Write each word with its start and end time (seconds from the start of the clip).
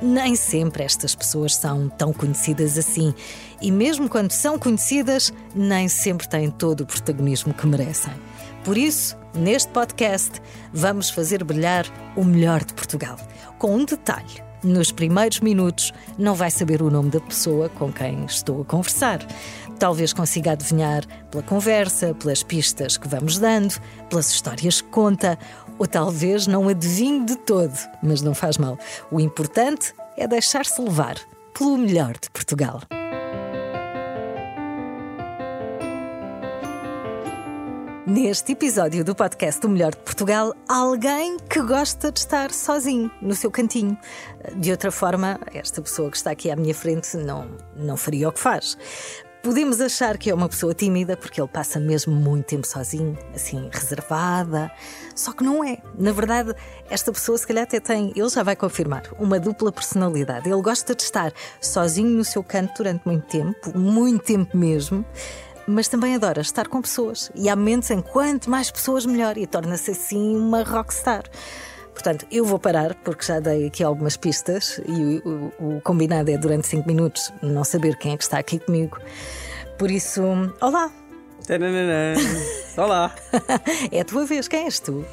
Nem 0.00 0.36
sempre 0.36 0.84
estas 0.84 1.14
pessoas 1.14 1.56
são 1.56 1.88
tão 1.88 2.12
conhecidas 2.12 2.78
assim. 2.78 3.12
E 3.60 3.70
mesmo 3.70 4.08
quando 4.08 4.30
são 4.30 4.58
conhecidas, 4.58 5.32
nem 5.54 5.88
sempre 5.88 6.28
têm 6.28 6.50
todo 6.50 6.82
o 6.82 6.86
protagonismo 6.86 7.52
que 7.52 7.66
merecem. 7.66 8.12
Por 8.64 8.78
isso, 8.78 9.16
neste 9.34 9.70
podcast, 9.72 10.40
vamos 10.72 11.10
fazer 11.10 11.42
brilhar 11.42 11.86
o 12.16 12.24
melhor 12.24 12.64
de 12.64 12.74
Portugal. 12.74 13.16
Com 13.58 13.74
um 13.74 13.84
detalhe: 13.84 14.47
nos 14.62 14.90
primeiros 14.90 15.40
minutos, 15.40 15.92
não 16.18 16.34
vai 16.34 16.50
saber 16.50 16.82
o 16.82 16.90
nome 16.90 17.10
da 17.10 17.20
pessoa 17.20 17.68
com 17.68 17.92
quem 17.92 18.24
estou 18.24 18.62
a 18.62 18.64
conversar. 18.64 19.20
Talvez 19.78 20.12
consiga 20.12 20.52
adivinhar 20.52 21.04
pela 21.30 21.42
conversa, 21.42 22.14
pelas 22.14 22.42
pistas 22.42 22.96
que 22.96 23.06
vamos 23.06 23.38
dando, 23.38 23.74
pelas 24.08 24.30
histórias 24.30 24.80
que 24.80 24.88
conta, 24.88 25.38
ou 25.78 25.86
talvez 25.86 26.46
não 26.46 26.68
adivinhe 26.68 27.24
de 27.24 27.36
todo, 27.36 27.76
mas 28.02 28.20
não 28.20 28.34
faz 28.34 28.58
mal. 28.58 28.76
O 29.10 29.20
importante 29.20 29.94
é 30.16 30.26
deixar-se 30.26 30.80
levar 30.82 31.16
pelo 31.56 31.78
melhor 31.78 32.14
de 32.14 32.28
Portugal. 32.30 32.80
Neste 38.08 38.52
episódio 38.52 39.04
do 39.04 39.14
podcast 39.14 39.66
O 39.66 39.68
Melhor 39.68 39.90
de 39.90 39.98
Portugal, 39.98 40.54
alguém 40.66 41.36
que 41.40 41.60
gosta 41.60 42.10
de 42.10 42.20
estar 42.20 42.50
sozinho, 42.50 43.10
no 43.20 43.34
seu 43.34 43.50
cantinho. 43.50 43.98
De 44.56 44.70
outra 44.70 44.90
forma, 44.90 45.38
esta 45.52 45.82
pessoa 45.82 46.10
que 46.10 46.16
está 46.16 46.30
aqui 46.30 46.50
à 46.50 46.56
minha 46.56 46.74
frente 46.74 47.18
não, 47.18 47.50
não 47.76 47.98
faria 47.98 48.30
o 48.30 48.32
que 48.32 48.40
faz. 48.40 48.78
Podemos 49.42 49.78
achar 49.78 50.16
que 50.16 50.30
é 50.30 50.34
uma 50.34 50.48
pessoa 50.48 50.72
tímida 50.72 51.18
porque 51.18 51.38
ele 51.38 51.48
passa 51.48 51.78
mesmo 51.78 52.14
muito 52.14 52.46
tempo 52.46 52.66
sozinho, 52.66 53.16
assim, 53.34 53.68
reservada. 53.70 54.70
Só 55.14 55.32
que 55.32 55.44
não 55.44 55.62
é. 55.62 55.76
Na 55.94 56.10
verdade, 56.10 56.54
esta 56.88 57.12
pessoa 57.12 57.36
se 57.36 57.46
calhar 57.46 57.64
até 57.64 57.78
tem, 57.78 58.10
ele 58.16 58.28
já 58.30 58.42
vai 58.42 58.56
confirmar, 58.56 59.02
uma 59.18 59.38
dupla 59.38 59.70
personalidade. 59.70 60.48
Ele 60.48 60.62
gosta 60.62 60.94
de 60.94 61.02
estar 61.02 61.30
sozinho 61.60 62.08
no 62.08 62.24
seu 62.24 62.42
canto 62.42 62.78
durante 62.78 63.02
muito 63.04 63.26
tempo, 63.26 63.78
muito 63.78 64.24
tempo 64.24 64.56
mesmo 64.56 65.04
mas 65.68 65.86
também 65.86 66.14
adora 66.14 66.40
estar 66.40 66.66
com 66.66 66.80
pessoas. 66.80 67.30
E 67.34 67.48
há 67.48 67.54
momentos 67.54 67.90
em 67.90 68.00
quanto 68.00 68.48
mais 68.50 68.70
pessoas, 68.70 69.04
melhor. 69.04 69.36
E 69.36 69.46
torna-se 69.46 69.90
assim 69.90 70.36
uma 70.36 70.62
rockstar. 70.62 71.24
Portanto, 71.92 72.26
eu 72.30 72.44
vou 72.44 72.58
parar 72.58 72.94
porque 72.94 73.24
já 73.24 73.40
dei 73.40 73.66
aqui 73.66 73.82
algumas 73.82 74.16
pistas 74.16 74.80
e 74.86 75.20
o, 75.24 75.52
o, 75.58 75.76
o 75.76 75.80
combinado 75.80 76.30
é 76.30 76.38
durante 76.38 76.66
5 76.68 76.86
minutos 76.86 77.32
não 77.42 77.64
saber 77.64 77.96
quem 77.98 78.12
é 78.12 78.16
que 78.16 78.22
está 78.22 78.38
aqui 78.38 78.58
comigo. 78.58 78.98
Por 79.76 79.90
isso, 79.90 80.22
olá! 80.60 80.90
Olá, 82.76 83.12
É 83.90 84.00
a 84.00 84.04
tua 84.04 84.24
vez, 84.24 84.46
quem 84.46 84.64
és 84.64 84.78
tu? 84.78 85.04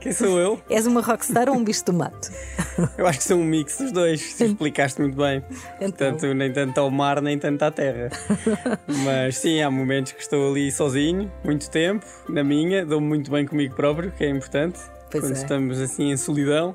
Quem 0.00 0.12
sou 0.12 0.38
eu? 0.38 0.60
És 0.68 0.86
uma 0.86 1.00
rockstar 1.00 1.48
ou 1.48 1.54
um 1.54 1.62
bicho 1.62 1.84
do 1.84 1.92
mato? 1.92 2.30
Eu 2.96 3.06
acho 3.06 3.18
que 3.18 3.24
sou 3.24 3.36
um 3.36 3.44
mix 3.44 3.76
dos 3.78 3.92
dois, 3.92 4.20
se 4.20 4.44
explicaste 4.46 5.00
muito 5.00 5.16
bem. 5.16 5.44
Então. 5.80 6.12
Portanto, 6.12 6.34
nem 6.34 6.52
tanto 6.52 6.80
ao 6.80 6.90
mar, 6.90 7.20
nem 7.20 7.38
tanto 7.38 7.62
à 7.62 7.70
terra. 7.70 8.08
Mas 9.04 9.36
sim, 9.36 9.60
há 9.60 9.70
momentos 9.70 10.12
que 10.12 10.22
estou 10.22 10.50
ali 10.50 10.72
sozinho, 10.72 11.30
muito 11.44 11.70
tempo, 11.70 12.06
na 12.28 12.42
minha, 12.42 12.84
dou-me 12.86 13.06
muito 13.06 13.30
bem 13.30 13.46
comigo 13.46 13.74
próprio, 13.74 14.10
que 14.10 14.24
é 14.24 14.30
importante, 14.30 14.80
Pois 15.10 15.22
quando 15.22 15.36
é. 15.36 15.36
estamos 15.36 15.80
assim 15.80 16.10
em 16.10 16.16
solidão. 16.16 16.74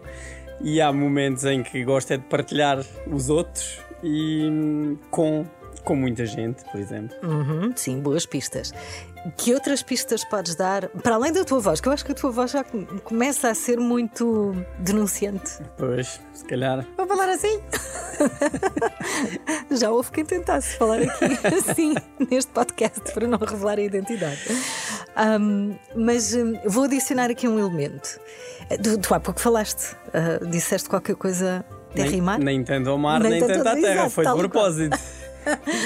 E 0.61 0.79
há 0.79 0.91
momentos 0.93 1.43
em 1.43 1.63
que 1.63 1.83
gosto 1.83 2.13
é 2.13 2.17
de 2.17 2.23
partilhar 2.23 2.79
os 3.11 3.29
outros 3.29 3.79
e 4.01 4.45
hum, 4.45 4.97
com, 5.09 5.45
com 5.85 5.95
muita 5.95 6.25
gente, 6.25 6.63
por 6.71 6.79
exemplo. 6.79 7.15
Uhum, 7.23 7.71
sim, 7.75 7.99
boas 8.01 8.25
pistas. 8.25 8.73
Que 9.37 9.53
outras 9.53 9.81
pistas 9.81 10.23
podes 10.23 10.55
dar, 10.55 10.87
para 10.89 11.15
além 11.15 11.31
da 11.31 11.43
tua 11.43 11.59
voz, 11.59 11.79
que 11.81 11.87
eu 11.87 11.91
acho 11.93 12.05
que 12.05 12.11
a 12.11 12.15
tua 12.15 12.29
voz 12.31 12.51
já 12.51 12.63
com- 12.63 12.85
começa 13.03 13.49
a 13.49 13.55
ser 13.55 13.79
muito 13.79 14.53
denunciante. 14.79 15.59
Pois, 15.77 16.19
se 16.33 16.43
calhar. 16.45 16.85
Vou 16.97 17.07
falar 17.07 17.29
assim? 17.29 17.59
Já 19.71 19.89
houve 19.91 20.11
quem 20.11 20.23
tentasse 20.25 20.77
falar 20.77 20.99
aqui 21.01 21.25
assim, 21.71 21.95
neste 22.29 22.51
podcast, 22.51 23.01
para 23.13 23.27
não 23.27 23.37
revelar 23.39 23.77
a 23.79 23.81
identidade. 23.81 24.39
Ahm, 25.15 25.73
mas 25.95 26.33
hum, 26.35 26.53
vou 26.65 26.83
adicionar 26.85 27.29
aqui 27.29 27.47
um 27.47 27.57
elemento. 27.59 28.19
Tu, 28.83 28.97
tu 28.99 29.13
há 29.13 29.19
pouco 29.19 29.39
falaste, 29.39 29.95
ah, 30.13 30.43
disseste 30.45 30.87
qualquer 30.89 31.15
coisa 31.15 31.65
de 31.93 32.01
Nem, 32.01 32.11
rimar? 32.11 32.39
nem 32.39 32.63
tanto 32.63 32.89
ao 32.89 32.97
mar, 32.97 33.19
Nem 33.21 33.31
nem, 33.31 33.39
tanto 33.47 33.67
à 33.67 33.73
terra. 33.73 33.93
Exato, 33.93 34.09
Foi 34.11 34.25
de 34.25 34.33
propósito. 34.35 34.97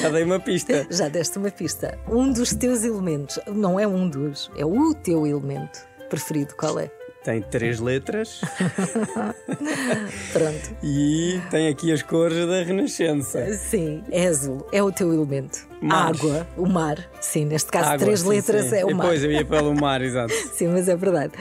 Já 0.02 0.10
dei 0.10 0.24
uma 0.24 0.40
pista. 0.40 0.88
Já 0.92 1.08
deste 1.08 1.38
uma 1.38 1.52
pista. 1.52 1.98
Um 2.08 2.32
dos 2.32 2.54
teus 2.54 2.84
elementos, 2.84 3.40
não 3.48 3.80
é 3.80 3.88
um 3.88 4.10
dos, 4.10 4.50
é 4.56 4.66
o 4.66 4.94
teu 4.94 5.26
elemento 5.28 5.80
preferido. 6.10 6.56
Qual 6.56 6.80
é? 6.80 6.90
Tem 7.24 7.42
três 7.42 7.82
letras 7.82 8.40
Pronto. 10.32 10.78
e 10.82 11.40
tem 11.52 11.68
aqui 11.68 11.92
as 11.92 12.02
cores 12.02 12.48
da 12.48 12.64
Renascença. 12.64 13.54
Sim, 13.56 14.02
é 14.10 14.28
azul, 14.28 14.66
é 14.72 14.82
o 14.82 14.90
teu 14.90 15.14
elemento. 15.14 15.68
Mar. 15.82 16.08
Água, 16.10 16.48
o 16.56 16.66
mar. 16.66 16.98
Sim, 17.20 17.44
neste 17.46 17.70
caso, 17.70 17.90
Água, 17.90 18.06
três 18.06 18.22
sim, 18.22 18.30
letras 18.30 18.66
sim. 18.68 18.78
é 18.78 18.86
o 18.86 18.96
mar. 18.96 19.04
Depois 19.04 19.24
eu 19.24 19.32
ia 19.34 19.44
pelo 19.44 19.76
mar, 19.76 20.02
exato. 20.02 20.34
Sim, 20.56 20.70
mas 20.70 20.88
é 20.88 20.96
verdade. 20.96 21.34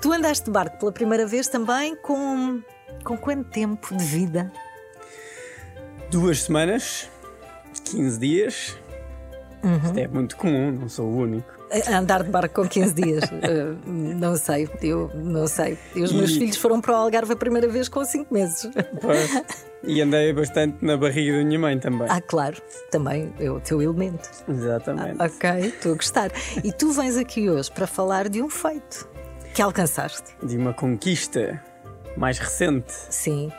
Tu 0.00 0.10
andaste 0.10 0.46
de 0.46 0.50
barco 0.50 0.78
pela 0.78 0.92
primeira 0.92 1.26
vez 1.26 1.46
também 1.46 1.94
com. 1.96 2.62
com 3.04 3.16
quanto 3.18 3.50
tempo 3.50 3.94
de 3.94 4.04
vida? 4.04 4.50
Duas 6.10 6.42
semanas, 6.44 7.08
15 7.80 8.18
dias. 8.18 8.76
Uhum. 9.62 9.76
Isto 9.84 9.98
é 9.98 10.06
muito 10.08 10.36
comum, 10.36 10.70
não 10.72 10.88
sou 10.88 11.06
o 11.06 11.16
único. 11.16 11.58
Andar 11.90 12.22
de 12.22 12.30
barco 12.30 12.62
com 12.62 12.68
15 12.68 12.94
dias? 12.94 13.24
Eh, 13.42 13.74
não 13.86 14.36
sei, 14.36 14.68
eu 14.82 15.10
não 15.14 15.46
sei. 15.46 15.76
E 15.94 16.02
os 16.02 16.12
meus 16.12 16.30
E- 16.30 16.38
filhos 16.38 16.56
foram 16.56 16.80
para 16.80 16.92
o 16.92 16.96
Algarve 16.96 17.32
a 17.32 17.36
primeira 17.36 17.68
vez 17.68 17.88
com 17.88 18.04
5 18.04 18.32
meses. 18.32 18.70
Pois. 19.00 19.42
E 19.84 20.00
andei 20.00 20.32
bastante 20.32 20.84
na 20.84 20.96
barriga 20.96 21.38
da 21.38 21.44
minha 21.44 21.58
mãe 21.58 21.78
também. 21.78 22.06
Ah, 22.10 22.20
claro, 22.20 22.56
também 22.90 23.32
é 23.38 23.50
o 23.50 23.60
teu 23.60 23.82
elemento. 23.82 24.28
Exatamente. 24.48 25.20
Ok, 25.22 25.50
estou 25.66 25.92
a 25.92 25.96
gostar. 25.96 26.30
E 26.64 26.72
tu 26.72 26.90
vens 26.92 27.16
aqui 27.16 27.48
hoje 27.50 27.70
para 27.70 27.86
falar 27.86 28.28
de 28.28 28.40
um 28.42 28.48
feito 28.48 29.08
que 29.54 29.60
alcançaste. 29.62 30.34
De 30.42 30.56
uma 30.56 30.72
conquista 30.72 31.62
mais 32.16 32.38
recente 32.38 32.92
Sim, 33.10 33.52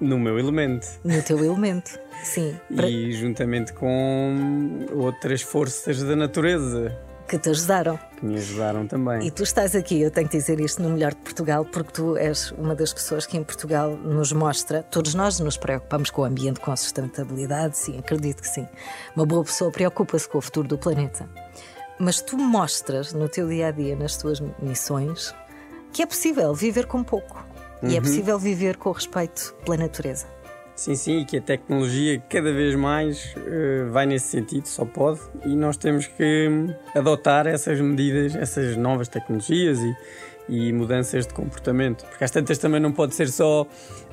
no 0.00 0.18
meu 0.18 0.38
elemento. 0.38 0.86
no 1.04 1.22
teu 1.22 1.38
elemento. 1.44 1.98
Sim, 2.22 2.58
para- 2.74 2.88
E 2.88 3.12
juntamente 3.12 3.72
com 3.72 4.86
outras 4.92 5.40
forças 5.42 6.02
da 6.02 6.14
natureza 6.14 6.96
que 7.26 7.38
te 7.38 7.48
ajudaram. 7.48 7.98
que 8.18 8.26
me 8.26 8.36
ajudaram 8.36 8.86
também. 8.86 9.26
E 9.26 9.30
tu 9.30 9.42
estás 9.42 9.74
aqui, 9.76 10.00
eu 10.02 10.10
tenho 10.10 10.28
que 10.28 10.36
dizer 10.36 10.58
isto 10.60 10.82
no 10.82 10.90
melhor 10.90 11.12
de 11.14 11.20
Portugal, 11.20 11.64
porque 11.64 11.92
tu 11.92 12.16
és 12.16 12.50
uma 12.52 12.74
das 12.74 12.92
pessoas 12.92 13.24
que 13.24 13.36
em 13.38 13.42
Portugal 13.44 13.90
nos 13.96 14.32
mostra, 14.32 14.82
todos 14.82 15.14
nós 15.14 15.38
nos 15.40 15.56
preocupamos 15.56 16.10
com 16.10 16.22
o 16.22 16.24
ambiente, 16.24 16.60
com 16.60 16.70
a 16.72 16.76
sustentabilidade, 16.76 17.78
sim, 17.78 17.98
acredito 17.98 18.42
que 18.42 18.48
sim. 18.48 18.66
Uma 19.16 19.24
boa 19.24 19.44
pessoa 19.44 19.70
preocupa-se 19.70 20.28
com 20.28 20.38
o 20.38 20.40
futuro 20.42 20.66
do 20.68 20.76
planeta. 20.76 21.26
Mas 21.98 22.20
tu 22.20 22.36
mostras 22.36 23.12
no 23.12 23.28
teu 23.28 23.46
dia 23.48 23.68
a 23.68 23.70
dia, 23.70 23.94
nas 23.94 24.16
tuas 24.16 24.40
missões, 24.60 25.34
que 25.92 26.02
é 26.02 26.06
possível 26.06 26.52
viver 26.54 26.86
com 26.86 27.02
pouco. 27.04 27.44
E 27.82 27.96
é 27.96 28.00
possível 28.00 28.38
viver 28.38 28.76
com 28.76 28.92
respeito 28.92 29.54
pela 29.64 29.76
natureza. 29.76 30.26
Sim, 30.80 30.94
sim, 30.94 31.18
e 31.18 31.24
que 31.26 31.36
a 31.36 31.42
tecnologia 31.42 32.22
cada 32.26 32.50
vez 32.54 32.74
mais 32.74 33.34
eh, 33.36 33.84
vai 33.90 34.06
nesse 34.06 34.28
sentido, 34.28 34.66
só 34.66 34.82
pode, 34.86 35.20
e 35.44 35.54
nós 35.54 35.76
temos 35.76 36.06
que 36.06 36.48
hum, 36.48 36.74
adotar 36.94 37.46
essas 37.46 37.78
medidas, 37.82 38.34
essas 38.34 38.78
novas 38.78 39.06
tecnologias 39.06 39.78
e, 39.78 39.94
e 40.48 40.72
mudanças 40.72 41.26
de 41.26 41.34
comportamento. 41.34 42.06
Porque 42.06 42.24
às 42.24 42.30
tantas 42.30 42.56
também 42.56 42.80
não 42.80 42.92
pode 42.92 43.14
ser 43.14 43.28
só 43.28 43.66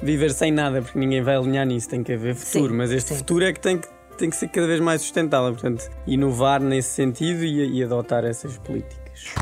viver 0.03 0.31
sem 0.31 0.51
nada, 0.51 0.81
porque 0.81 1.00
ninguém 1.00 1.21
vai 1.21 1.38
alinhar 1.38 1.65
nisso, 1.65 1.88
tem 1.88 2.03
que 2.03 2.12
haver 2.12 2.36
futuro, 2.36 2.71
Sim, 2.71 2.77
mas 2.77 2.91
este 2.91 3.09
sim. 3.12 3.18
futuro 3.18 3.45
é 3.45 3.53
que 3.53 3.62
tem 3.62 3.77
que. 3.77 3.88
Tem 4.18 4.31
que 4.31 4.36
ser 4.36 4.47
cada 4.47 4.65
vez 4.65 4.80
mais 4.80 5.03
sustentável, 5.03 5.51
portanto, 5.51 5.91
inovar 6.07 6.59
nesse 6.59 6.89
sentido 6.89 7.45
e, 7.45 7.77
e 7.77 7.83
adotar 7.83 8.25
essas 8.25 8.57
políticas. 8.57 9.36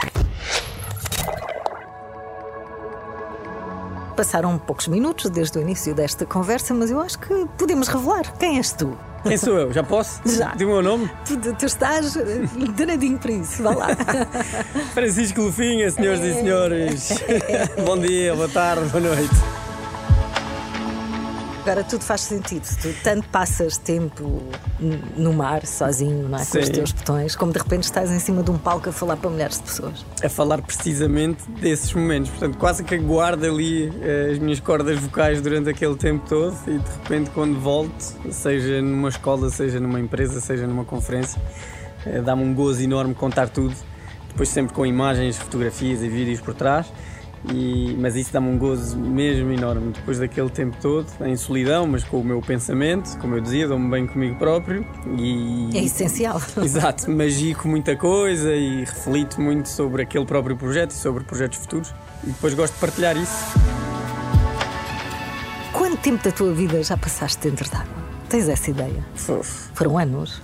Passaram 4.16 4.58
poucos 4.58 4.88
minutos 4.88 5.30
desde 5.30 5.58
o 5.58 5.62
início 5.62 5.94
desta 5.94 6.26
conversa, 6.26 6.74
mas 6.74 6.90
eu 6.90 7.02
acho 7.02 7.20
que 7.20 7.46
podemos 7.58 7.88
revelar 7.90 8.38
quem 8.38 8.58
és 8.58 8.72
tu. 8.72 8.98
Quem 9.24 9.38
sou 9.38 9.58
eu? 9.58 9.74
Já 9.74 9.84
posso? 9.84 10.22
Já. 10.26 10.54
Digo 10.56 10.72
o 10.72 10.74
meu 10.76 10.84
nome? 10.84 11.12
Tu, 11.26 11.38
tu 11.56 11.66
estás 11.66 12.16
eh, 12.16 12.48
danadinho 12.78 13.18
para 13.18 13.32
isso, 13.32 13.64
vá 13.64 13.74
lá. 13.74 13.88
Francisco 14.94 15.42
Lufinha, 15.42 15.90
senhoras 15.92 16.24
e 16.24 16.34
senhores. 16.34 17.10
Bom 17.84 17.98
dia, 17.98 18.36
boa 18.36 18.48
tarde, 18.48 18.88
boa 18.90 19.04
noite. 19.04 19.55
Agora 21.66 21.84
tudo 21.84 22.04
faz 22.04 22.22
sentido. 22.22 22.64
Tu 22.80 22.94
tanto 23.04 23.28
passas 23.30 23.76
tempo 23.76 24.40
no 25.18 25.34
mar, 25.34 25.66
sozinho, 25.66 26.30
não 26.30 26.38
é? 26.38 26.46
Com 26.46 26.60
os 26.60 26.70
teus 26.70 26.92
botões, 26.92 27.36
como 27.36 27.52
de 27.52 27.58
repente 27.58 27.86
estás 27.86 28.12
em 28.12 28.20
cima 28.20 28.44
de 28.44 28.52
um 28.52 28.58
palco 28.58 28.88
a 28.90 28.92
falar 28.92 29.18
para 29.18 29.32
milhares 29.32 29.58
de 29.58 29.64
pessoas. 29.64 30.06
a 30.24 30.30
falar 30.30 30.62
precisamente 30.62 31.44
desses 31.60 31.92
momentos. 31.92 32.30
Portanto, 32.30 32.60
quase 32.60 32.84
que 32.84 32.96
guardo 33.00 33.46
ali 33.46 33.92
eh, 34.00 34.34
as 34.34 34.38
minhas 34.38 34.60
cordas 34.60 35.00
vocais 35.00 35.42
durante 35.42 35.68
aquele 35.68 35.96
tempo 35.96 36.30
todo 36.30 36.56
e 36.68 36.78
de 36.78 36.92
repente, 37.02 37.32
quando 37.32 37.60
volto, 37.60 38.16
seja 38.30 38.80
numa 38.80 39.10
escola, 39.10 39.50
seja 39.50 39.80
numa 39.80 40.00
empresa, 40.00 40.40
seja 40.40 40.68
numa 40.68 40.86
conferência, 40.86 41.42
eh, 42.06 42.22
dá-me 42.22 42.44
um 42.44 42.54
gozo 42.54 42.84
enorme 42.84 43.16
contar 43.16 43.50
tudo. 43.50 43.76
Depois, 44.28 44.50
sempre 44.50 44.72
com 44.72 44.86
imagens, 44.86 45.36
fotografias 45.36 46.04
e 46.04 46.10
vídeos 46.10 46.40
por 46.42 46.54
trás. 46.54 46.86
E, 47.54 47.96
mas 48.00 48.16
isso 48.16 48.34
dá-me 48.34 48.48
um 48.50 48.58
gozo 48.58 48.98
mesmo 48.98 49.52
enorme. 49.52 49.92
Depois 49.94 50.18
daquele 50.20 50.50
tempo 50.50 50.76
todo, 50.82 51.08
em 51.26 51.36
solidão, 51.36 51.86
mas 51.86 52.04
com 52.04 52.20
o 52.20 52.24
meu 52.24 52.42
pensamento, 52.42 53.18
como 53.20 53.36
eu 53.36 53.42
dizia, 53.42 53.68
dou-me 53.68 53.90
bem 53.90 54.08
comigo 54.08 54.36
próprio. 54.38 54.86
E, 55.18 55.70
É 55.78 55.84
essencial. 55.84 56.42
Exato, 56.64 57.10
magico 57.12 57.68
muita 57.68 57.96
coisa 57.96 58.54
e 58.54 58.80
reflito 58.80 59.40
muito 59.40 59.70
sobre 59.70 60.02
aquele 60.02 60.26
próprio 60.26 60.58
projeto 60.58 60.92
e 60.92 60.96
sobre 60.96 61.24
projetos 61.24 61.60
futuros. 61.60 61.94
E 62.24 62.28
depois 62.28 62.54
gosto 62.54 62.74
de 62.74 62.80
partilhar 62.80 63.16
isso. 63.16 63.54
Quanto 65.72 65.98
tempo 65.98 66.24
da 66.24 66.32
tua 66.32 66.54
vida 66.54 66.82
já 66.84 66.98
passaste 66.98 67.48
dentro 67.50 67.70
d'água? 67.70 67.88
Tens 68.30 68.48
essa 68.50 68.72
ideia? 68.72 69.06
Uf, 69.30 69.70
Foram 69.74 69.98
anos? 69.98 70.42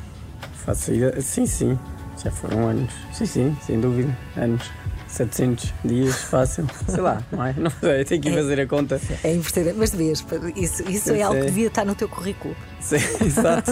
faço 0.65 0.94
ideia. 0.94 1.19
Sim, 1.21 1.45
sim, 1.48 1.80
já 2.24 2.30
foram 2.30 2.68
anos. 2.68 2.94
Sim, 3.12 3.25
sim, 3.25 3.57
sem 3.65 3.80
dúvida. 3.80 4.15
Anos. 4.38 4.69
700 5.11 5.73
dias, 5.83 6.15
fácil. 6.23 6.65
Sei 6.87 7.01
lá, 7.01 7.21
não 7.31 7.45
é? 7.45 7.53
Não 7.57 7.69
sei, 7.69 8.05
tenho 8.05 8.21
que 8.21 8.29
ir 8.29 8.33
fazer 8.33 8.61
a 8.61 8.65
conta. 8.67 8.99
É 9.23 9.33
impressionante, 9.33 9.75
mas 9.77 9.91
devias. 9.91 10.25
Isso, 10.55 10.89
isso 10.89 11.09
Eu 11.11 11.15
é 11.15 11.21
algo 11.21 11.35
que 11.35 11.41
sei. 11.43 11.49
devia 11.51 11.67
estar 11.67 11.85
no 11.85 11.93
teu 11.95 12.07
currículo. 12.07 12.55
Sim, 12.79 12.95
exato. 13.25 13.71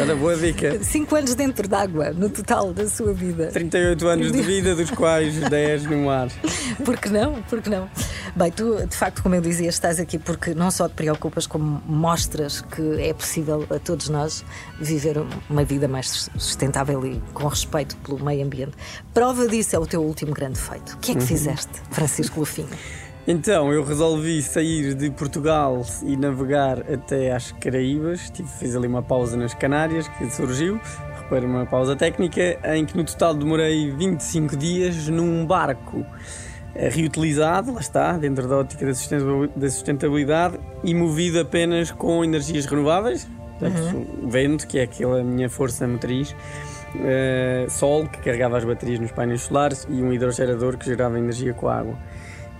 Era 0.00 0.14
boa 0.16 0.36
dica. 0.36 0.82
Cinco 0.82 1.16
anos 1.16 1.34
dentro 1.34 1.68
d'água, 1.68 2.10
no 2.12 2.30
total 2.30 2.72
da 2.72 2.88
sua 2.88 3.12
vida. 3.12 3.48
38 3.48 4.06
anos 4.08 4.32
de 4.32 4.40
vida, 4.40 4.74
dos 4.74 4.90
quais 4.90 5.36
10 5.38 5.84
no 5.84 6.04
mar. 6.06 6.28
Por 6.84 6.96
que 6.96 7.08
não? 7.08 7.42
Por 7.42 7.60
que 7.60 7.68
não? 7.68 7.90
Bem, 8.36 8.52
tu, 8.52 8.86
de 8.86 8.96
facto, 8.96 9.22
como 9.22 9.34
eu 9.34 9.40
dizia, 9.40 9.68
estás 9.68 9.98
aqui 9.98 10.18
porque 10.18 10.54
não 10.54 10.70
só 10.70 10.88
te 10.88 10.94
preocupas, 10.94 11.46
como 11.46 11.82
mostras 11.86 12.60
que 12.60 13.00
é 13.02 13.12
possível 13.12 13.66
a 13.68 13.78
todos 13.78 14.08
nós 14.08 14.44
viver 14.80 15.16
uma 15.50 15.64
vida 15.64 15.88
mais 15.88 16.30
sustentável 16.38 17.04
e 17.04 17.20
com 17.34 17.48
respeito 17.48 17.96
pelo 17.96 18.22
meio 18.24 18.44
ambiente. 18.44 18.72
Prova 19.12 19.48
disso 19.48 19.74
é 19.74 19.78
o 19.78 19.86
teu 19.86 20.02
último 20.02 20.32
grande 20.32 20.58
feito. 20.68 20.94
O 20.94 20.98
que 20.98 21.12
é 21.12 21.14
que 21.14 21.22
fizeste, 21.22 21.70
Francisco 21.90 22.40
Lufinho? 22.40 22.68
Então, 23.26 23.70
eu 23.72 23.84
resolvi 23.84 24.40
sair 24.40 24.94
de 24.94 25.10
Portugal 25.10 25.84
e 26.02 26.16
navegar 26.16 26.80
até 26.90 27.30
às 27.30 27.52
Caraíbas. 27.52 28.30
Tive, 28.30 28.48
fiz 28.48 28.74
ali 28.74 28.86
uma 28.86 29.02
pausa 29.02 29.36
nas 29.36 29.52
Canárias, 29.52 30.08
que 30.08 30.30
surgiu. 30.30 30.80
Reparei 31.22 31.46
uma 31.46 31.66
pausa 31.66 31.94
técnica, 31.94 32.58
em 32.74 32.86
que 32.86 32.96
no 32.96 33.04
total 33.04 33.34
demorei 33.34 33.90
25 33.90 34.56
dias 34.56 35.08
num 35.08 35.44
barco 35.44 36.06
eh, 36.74 36.88
reutilizado, 36.88 37.74
lá 37.74 37.80
está, 37.80 38.16
dentro 38.16 38.48
da 38.48 38.56
ótica 38.56 38.86
da 38.86 38.94
sustentabil- 38.94 39.50
da 39.54 39.68
sustentabilidade, 39.68 40.58
e 40.82 40.94
movido 40.94 41.38
apenas 41.38 41.90
com 41.90 42.24
energias 42.24 42.64
renováveis. 42.64 43.28
Portanto, 43.58 44.06
o 44.22 44.28
vento, 44.30 44.66
que 44.66 44.78
é 44.78 44.84
aquela 44.84 45.22
minha 45.22 45.50
força 45.50 45.86
motriz, 45.86 46.34
eh, 46.96 47.66
sol, 47.68 48.06
que 48.06 48.18
carregava 48.18 48.58
as 48.58 48.64
baterias 48.64 48.98
nos 48.98 49.12
painéis 49.12 49.42
solares, 49.42 49.86
e 49.88 50.02
um 50.02 50.12
hidrogerador 50.12 50.76
que 50.76 50.86
gerava 50.86 51.18
energia 51.18 51.52
com 51.52 51.68
a 51.68 51.78
água. 51.78 51.96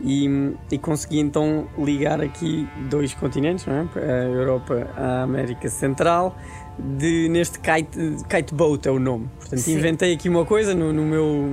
E, 0.00 0.54
e 0.70 0.78
consegui 0.78 1.18
então 1.18 1.66
ligar 1.76 2.20
aqui 2.20 2.68
dois 2.88 3.14
continentes, 3.14 3.66
não 3.66 3.74
é? 3.74 3.88
a 3.96 4.28
Europa 4.28 4.86
à 4.96 5.22
América 5.22 5.68
Central, 5.68 6.36
de, 6.78 7.28
neste 7.28 7.58
kite, 7.58 7.98
kite 8.28 8.54
boat 8.54 8.86
é 8.86 8.90
o 8.90 8.98
nome. 8.98 9.28
Portanto, 9.38 9.60
Sim. 9.60 9.74
inventei 9.74 10.14
aqui 10.14 10.28
uma 10.28 10.44
coisa 10.44 10.74
no, 10.74 10.92
no 10.92 11.02
meu, 11.02 11.44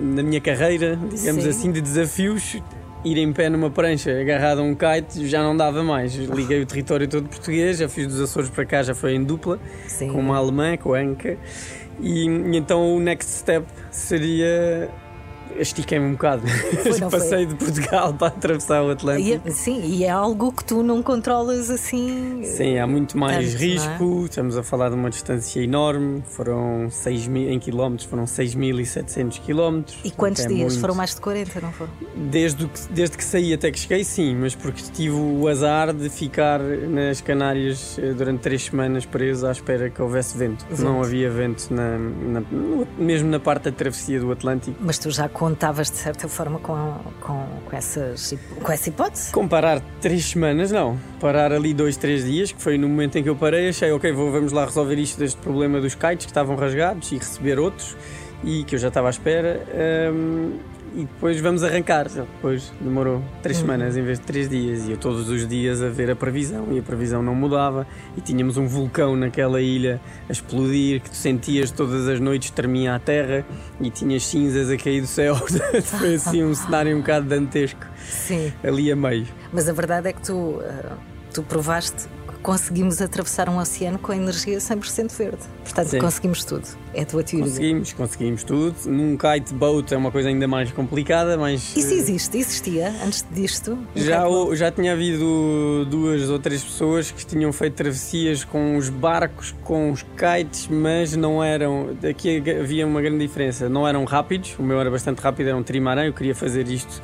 na 0.00 0.22
minha 0.22 0.40
carreira, 0.40 0.96
digamos 0.96 1.44
Sim. 1.44 1.50
assim, 1.50 1.72
de 1.72 1.80
desafios. 1.80 2.60
Ir 3.04 3.18
em 3.18 3.32
pé 3.32 3.48
numa 3.48 3.68
prancha 3.68 4.12
agarrado 4.20 4.60
a 4.60 4.62
um 4.62 4.76
kite 4.76 5.26
já 5.26 5.42
não 5.42 5.56
dava 5.56 5.82
mais. 5.82 6.14
Liguei 6.14 6.62
o 6.62 6.66
território 6.66 7.08
todo 7.08 7.28
português, 7.28 7.78
já 7.78 7.88
fiz 7.88 8.06
dos 8.06 8.20
Açores 8.20 8.48
para 8.48 8.64
cá, 8.64 8.82
já 8.82 8.94
foi 8.94 9.14
em 9.14 9.24
dupla, 9.24 9.58
Sim. 9.88 10.12
com 10.12 10.20
uma 10.20 10.36
alemã, 10.36 10.76
com 10.76 10.94
a 10.94 11.00
Anca. 11.00 11.36
E, 12.00 12.26
e 12.26 12.56
então 12.56 12.96
o 12.96 13.00
next 13.00 13.30
step 13.30 13.66
seria. 13.90 14.88
Estiquei-me 15.58 16.06
um 16.06 16.12
bocado. 16.12 16.42
foi? 16.82 17.00
Passei 17.10 17.46
de 17.46 17.54
Portugal 17.54 18.12
para 18.14 18.28
atravessar 18.28 18.82
o 18.82 18.88
E 18.88 18.92
Atlântico. 18.92 19.48
é- 19.48 19.50
sim, 19.50 19.80
e 19.84 20.04
é 20.04 20.10
algo 20.10 20.52
que 20.52 20.64
tu 20.64 20.82
não 20.82 21.02
controlas 21.02 21.70
assim. 21.70 22.42
Sim, 22.44 22.78
há 22.78 22.86
muito 22.86 23.16
mais 23.18 23.52
Tanto, 23.52 23.60
risco. 23.60 24.24
Estamos 24.24 24.56
a 24.56 24.62
falar 24.62 24.88
de 24.90 24.94
uma 24.94 25.10
distância 25.10 25.60
enorme. 25.60 26.22
Foram 26.26 26.88
6 26.90 27.26
mil, 27.28 27.50
em 27.50 27.58
quilómetros, 27.58 28.08
foram 28.08 28.24
6.700 28.24 29.40
quilómetros. 29.40 29.98
E 30.04 30.10
quantos 30.10 30.44
É 30.44 30.48
dias? 30.48 30.60
muito. 30.72 30.80
Foram 30.80 30.94
mais 30.94 31.14
de 31.14 31.20
40, 31.20 31.60
não 31.60 31.72
foram? 31.72 31.90
Desde, 32.16 32.66
que, 32.66 32.80
desde 32.90 33.16
que 33.16 33.24
saí 33.24 33.52
até 33.52 33.70
que 33.70 33.78
cheguei, 33.78 34.04
sim, 34.04 34.34
mas 34.34 34.54
porque 34.54 34.82
tive 34.92 35.14
o 35.14 35.46
azar 35.48 35.92
de 35.92 36.08
ficar 36.08 36.60
nas 36.60 37.20
Canárias 37.20 37.98
eh, 37.98 38.12
durante 38.12 38.40
três 38.40 38.62
semanas 38.64 39.04
preso 39.06 39.46
à 39.46 39.52
espera 39.52 39.90
que 39.90 40.00
houvesse 40.00 40.36
vento. 40.36 40.64
Vento. 40.68 40.82
Não 40.82 41.00
havia 41.02 41.30
vento, 41.30 41.68
na, 41.72 41.98
na- 41.98 42.42
mesmo 42.98 43.28
na 43.28 43.38
parte 43.40 43.64
da 43.64 43.72
travessia 43.72 44.20
do 44.20 44.30
Atlântico. 44.32 44.76
Mas 44.80 44.98
tu 44.98 45.10
já 45.10 45.28
contavas 45.42 45.90
de 45.90 45.96
certa 45.96 46.28
forma 46.28 46.60
com, 46.60 46.94
com, 47.20 47.44
com, 47.68 47.76
essas, 47.76 48.32
com 48.62 48.70
essa 48.70 48.88
hipótese? 48.88 49.32
Comparar 49.32 49.82
três 50.00 50.26
semanas, 50.26 50.70
não. 50.70 50.96
Parar 51.18 51.52
ali 51.52 51.74
dois, 51.74 51.96
três 51.96 52.24
dias, 52.24 52.52
que 52.52 52.62
foi 52.62 52.78
no 52.78 52.88
momento 52.88 53.18
em 53.18 53.24
que 53.24 53.28
eu 53.28 53.34
parei, 53.34 53.68
achei, 53.68 53.90
ok, 53.90 54.12
vou, 54.12 54.30
vamos 54.30 54.52
lá 54.52 54.64
resolver 54.64 54.94
isto 54.94 55.18
deste 55.18 55.36
problema 55.40 55.80
dos 55.80 55.96
kites 55.96 56.26
que 56.26 56.30
estavam 56.30 56.54
rasgados 56.54 57.10
e 57.10 57.16
receber 57.16 57.58
outros, 57.58 57.96
e 58.44 58.62
que 58.62 58.76
eu 58.76 58.78
já 58.78 58.86
estava 58.86 59.08
à 59.08 59.10
espera. 59.10 59.66
hum, 60.14 60.60
e 60.94 61.00
depois 61.00 61.40
vamos 61.40 61.62
arrancar. 61.64 62.08
Depois 62.08 62.72
demorou 62.80 63.22
três 63.42 63.58
semanas 63.58 63.96
em 63.96 64.02
vez 64.02 64.18
de 64.18 64.26
três 64.26 64.48
dias, 64.48 64.86
e 64.86 64.92
eu 64.92 64.96
todos 64.96 65.28
os 65.28 65.46
dias 65.46 65.82
a 65.82 65.88
ver 65.88 66.10
a 66.10 66.16
previsão, 66.16 66.68
e 66.72 66.78
a 66.78 66.82
previsão 66.82 67.22
não 67.22 67.34
mudava, 67.34 67.86
e 68.16 68.20
tínhamos 68.20 68.56
um 68.56 68.66
vulcão 68.66 69.16
naquela 69.16 69.60
ilha 69.60 70.00
a 70.28 70.32
explodir, 70.32 71.00
que 71.00 71.10
tu 71.10 71.16
sentias 71.16 71.70
todas 71.70 72.08
as 72.08 72.20
noites 72.20 72.50
tremia 72.50 72.94
a 72.94 72.98
terra, 72.98 73.44
e 73.80 73.90
tinhas 73.90 74.26
cinzas 74.26 74.70
a 74.70 74.76
cair 74.76 75.00
do 75.00 75.06
céu. 75.06 75.36
foi 75.82 76.14
assim 76.14 76.42
um 76.44 76.54
cenário 76.54 76.96
um 76.96 77.00
bocado 77.00 77.26
dantesco 77.26 77.86
Sim. 77.96 78.52
ali 78.62 78.90
a 78.92 78.96
meio. 78.96 79.26
Mas 79.52 79.68
a 79.68 79.72
verdade 79.72 80.08
é 80.08 80.12
que 80.12 80.22
tu, 80.22 80.60
ah, 80.64 80.96
tu 81.32 81.42
provaste 81.42 82.06
conseguimos 82.42 83.00
atravessar 83.00 83.48
um 83.48 83.58
oceano 83.58 83.98
com 83.98 84.12
energia 84.12 84.58
100% 84.58 85.16
verde. 85.16 85.42
Portanto, 85.62 85.88
Sim. 85.88 85.98
conseguimos 85.98 86.44
tudo. 86.44 86.66
É 86.92 87.02
a 87.02 87.06
tua 87.06 87.22
teoria. 87.22 87.48
Conseguimos, 87.48 87.92
conseguimos 87.92 88.44
tudo. 88.44 88.76
Num 88.86 89.16
kite 89.16 89.54
boat 89.54 89.94
é 89.94 89.96
uma 89.96 90.10
coisa 90.10 90.28
ainda 90.28 90.46
mais 90.48 90.70
complicada, 90.72 91.36
mas 91.36 91.74
Isso 91.76 91.94
eh, 91.94 91.96
existe? 91.96 92.38
Existia 92.38 92.88
antes 93.04 93.24
disto? 93.30 93.72
Um 93.72 93.86
já, 93.94 94.24
já 94.54 94.70
tinha 94.70 94.92
havido 94.92 95.86
duas 95.88 96.28
ou 96.28 96.38
três 96.38 96.62
pessoas 96.62 97.10
que 97.10 97.24
tinham 97.24 97.52
feito 97.52 97.74
travessias 97.74 98.44
com 98.44 98.76
os 98.76 98.88
barcos, 98.88 99.54
com 99.62 99.90
os 99.90 100.02
kites, 100.02 100.68
mas 100.68 101.16
não 101.16 101.42
eram. 101.42 101.96
Aqui 102.08 102.42
havia 102.60 102.86
uma 102.86 103.00
grande 103.00 103.26
diferença. 103.26 103.68
Não 103.68 103.86
eram 103.86 104.04
rápidos, 104.04 104.56
o 104.58 104.62
meu 104.62 104.80
era 104.80 104.90
bastante 104.90 105.20
rápido, 105.20 105.48
era 105.48 105.56
um 105.56 105.62
trimarã. 105.62 106.04
Eu 106.04 106.12
queria 106.12 106.34
fazer 106.34 106.68
isto 106.68 107.00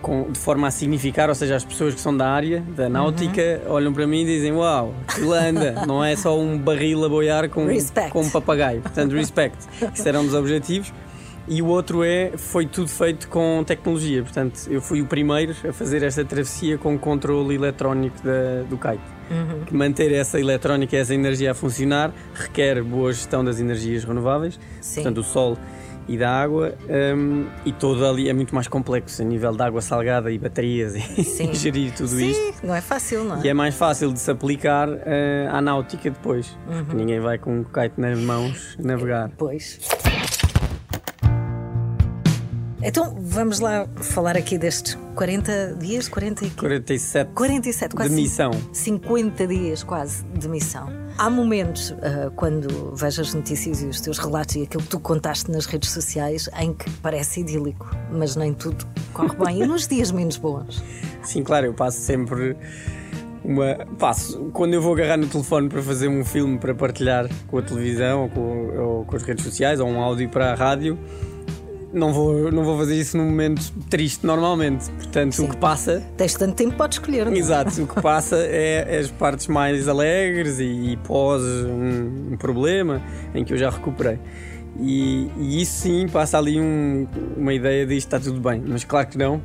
com- 0.00 0.30
de 0.30 0.38
forma 0.38 0.66
a 0.68 0.70
significar, 0.70 1.28
ou 1.28 1.34
seja, 1.34 1.56
as 1.56 1.64
pessoas 1.64 1.94
que 1.94 2.00
são 2.00 2.16
da 2.16 2.28
área, 2.28 2.60
da 2.76 2.88
náutica, 2.88 3.62
olham 3.68 3.92
para 3.92 4.06
mim 4.06 4.22
e 4.22 4.26
dizem: 4.26 4.52
Uau, 4.52 4.94
aquilo 5.06 5.32
anda, 5.32 5.72
não 5.86 6.04
é 6.04 6.16
só 6.16 6.38
um 6.38 6.58
barril 6.58 7.04
a 7.04 7.08
boiar 7.08 7.48
com, 7.48 7.66
Respect. 7.66 8.10
com 8.10 8.22
um 8.22 8.30
papagaio. 8.30 8.80
Portanto, 8.80 9.12
respect. 9.14 9.56
Isso 9.94 10.08
era 10.08 10.18
um 10.20 10.24
dos 10.24 10.34
objetivos. 10.34 10.92
E 11.48 11.60
o 11.62 11.66
outro 11.66 12.04
é, 12.04 12.32
foi 12.36 12.64
tudo 12.64 12.86
feito 12.88 13.26
com 13.28 13.64
tecnologia. 13.66 14.22
Portanto, 14.22 14.60
eu 14.70 14.80
fui 14.80 15.00
o 15.02 15.06
primeiro 15.06 15.52
a 15.68 15.72
fazer 15.72 16.02
esta 16.04 16.24
travessia 16.24 16.78
com 16.78 16.96
controle 16.96 17.56
eletrónico 17.56 18.16
da- 18.22 18.62
do 18.68 18.76
kite. 18.78 19.02
Que 19.66 19.74
manter 19.74 20.12
essa 20.12 20.38
eletrónica, 20.38 20.96
essa 20.96 21.14
energia 21.14 21.50
a 21.52 21.54
funcionar, 21.54 22.12
requer 22.34 22.82
boa 22.82 23.12
gestão 23.12 23.44
das 23.44 23.58
energias 23.58 24.04
renováveis, 24.04 24.60
Sim. 24.80 24.96
portanto, 24.96 25.18
o 25.18 25.24
sol 25.24 25.56
e 26.10 26.18
da 26.18 26.28
água, 26.28 26.74
hum, 27.16 27.46
e 27.64 27.72
todo 27.72 28.04
ali 28.04 28.28
é 28.28 28.32
muito 28.32 28.52
mais 28.52 28.66
complexo 28.66 29.22
a 29.22 29.24
nível 29.24 29.52
de 29.52 29.62
água 29.62 29.80
salgada 29.80 30.28
e 30.28 30.38
baterias 30.38 30.96
e 30.96 31.54
gerir 31.54 31.92
tudo 31.94 32.08
Sim, 32.08 32.32
isto. 32.32 32.66
não 32.66 32.74
é 32.74 32.80
fácil, 32.80 33.22
não 33.22 33.36
é? 33.36 33.46
E 33.46 33.48
é 33.48 33.54
mais 33.54 33.76
fácil 33.76 34.12
de 34.12 34.18
se 34.18 34.28
aplicar 34.28 34.88
eh, 35.06 35.48
à 35.48 35.60
náutica 35.60 36.10
depois. 36.10 36.58
Uhum. 36.68 36.84
porque 36.84 36.96
Ninguém 36.96 37.20
vai 37.20 37.38
com 37.38 37.60
um 37.60 37.62
kite 37.62 37.92
nas 37.96 38.18
mãos 38.18 38.76
navegar. 38.80 39.30
Pois. 39.38 39.78
Então 42.82 43.16
vamos 43.20 43.60
lá 43.60 43.86
falar 43.94 44.36
aqui 44.36 44.58
destes 44.58 44.98
40 45.14 45.76
dias, 45.78 46.08
40 46.08 46.44
e 46.44 46.50
quê? 46.50 46.56
47 46.56 47.30
47, 47.34 47.94
quase 47.94 48.10
de 48.10 48.16
missão. 48.20 48.50
50 48.72 49.46
dias 49.46 49.84
quase 49.84 50.24
de 50.24 50.48
missão. 50.48 50.99
Há 51.20 51.28
momentos, 51.28 51.94
ah, 52.00 52.32
quando 52.34 52.94
vejo 52.96 53.20
as 53.20 53.34
notícias 53.34 53.82
e 53.82 53.86
os 53.86 54.00
teus 54.00 54.16
relatos 54.16 54.56
e 54.56 54.62
aquilo 54.62 54.82
que 54.82 54.88
tu 54.88 54.98
contaste 54.98 55.50
nas 55.50 55.66
redes 55.66 55.90
sociais, 55.90 56.48
em 56.58 56.72
que 56.72 56.88
parece 57.02 57.40
idílico, 57.40 57.90
mas 58.10 58.36
nem 58.36 58.54
tudo 58.54 58.86
corre 59.12 59.36
bem. 59.36 59.62
E 59.62 59.66
nos 59.66 59.86
dias 59.86 60.10
menos 60.10 60.38
bons? 60.38 60.82
Sim, 61.22 61.42
claro, 61.42 61.66
eu 61.66 61.74
passo 61.74 62.00
sempre 62.00 62.56
uma. 63.44 63.84
Passo, 63.98 64.50
quando 64.54 64.72
eu 64.72 64.80
vou 64.80 64.94
agarrar 64.94 65.18
no 65.18 65.26
telefone 65.26 65.68
para 65.68 65.82
fazer 65.82 66.08
um 66.08 66.24
filme 66.24 66.58
para 66.58 66.74
partilhar 66.74 67.28
com 67.48 67.58
a 67.58 67.62
televisão 67.62 68.22
ou 68.22 68.28
com, 68.30 68.78
ou 68.78 69.04
com 69.04 69.14
as 69.14 69.22
redes 69.22 69.44
sociais 69.44 69.78
ou 69.78 69.88
um 69.88 70.00
áudio 70.00 70.26
para 70.30 70.52
a 70.52 70.54
rádio, 70.54 70.98
não 71.92 72.12
vou, 72.12 72.50
não 72.52 72.64
vou 72.64 72.78
fazer 72.78 72.96
isso 72.96 73.16
num 73.16 73.24
momento 73.24 73.72
triste 73.88 74.24
normalmente. 74.26 74.90
Portanto, 74.92 75.34
Sim. 75.34 75.44
o 75.44 75.48
que 75.48 75.56
passa. 75.56 76.02
Tens 76.16 76.34
tanto 76.34 76.54
tempo, 76.54 76.76
podes 76.76 76.98
escolher. 76.98 77.26
não 77.26 77.32
é? 77.32 77.38
Exato, 77.38 77.82
o 77.82 77.86
que 77.86 77.98
passa 78.02 78.36
é 78.36 78.98
as 78.98 79.10
partes 79.10 79.46
mais 79.48 79.88
alegres 79.88 80.58
e, 80.60 80.64
e 80.92 80.96
pós 80.98 81.42
um, 81.42 82.32
um 82.32 82.36
problema 82.38 83.02
em 83.34 83.44
que 83.44 83.52
eu 83.52 83.56
já 83.58 83.70
recuperei. 83.70 84.18
E, 84.78 85.28
e 85.38 85.60
isso 85.62 85.82
sim 85.82 86.06
passa 86.08 86.38
ali 86.38 86.60
um- 86.60 87.06
uma 87.36 87.52
ideia 87.52 87.84
de 87.86 87.96
isto 87.96 88.06
está 88.14 88.20
tudo 88.20 88.40
bem, 88.40 88.62
mas 88.66 88.84
claro 88.84 89.08
que 89.08 89.18
não. 89.18 89.42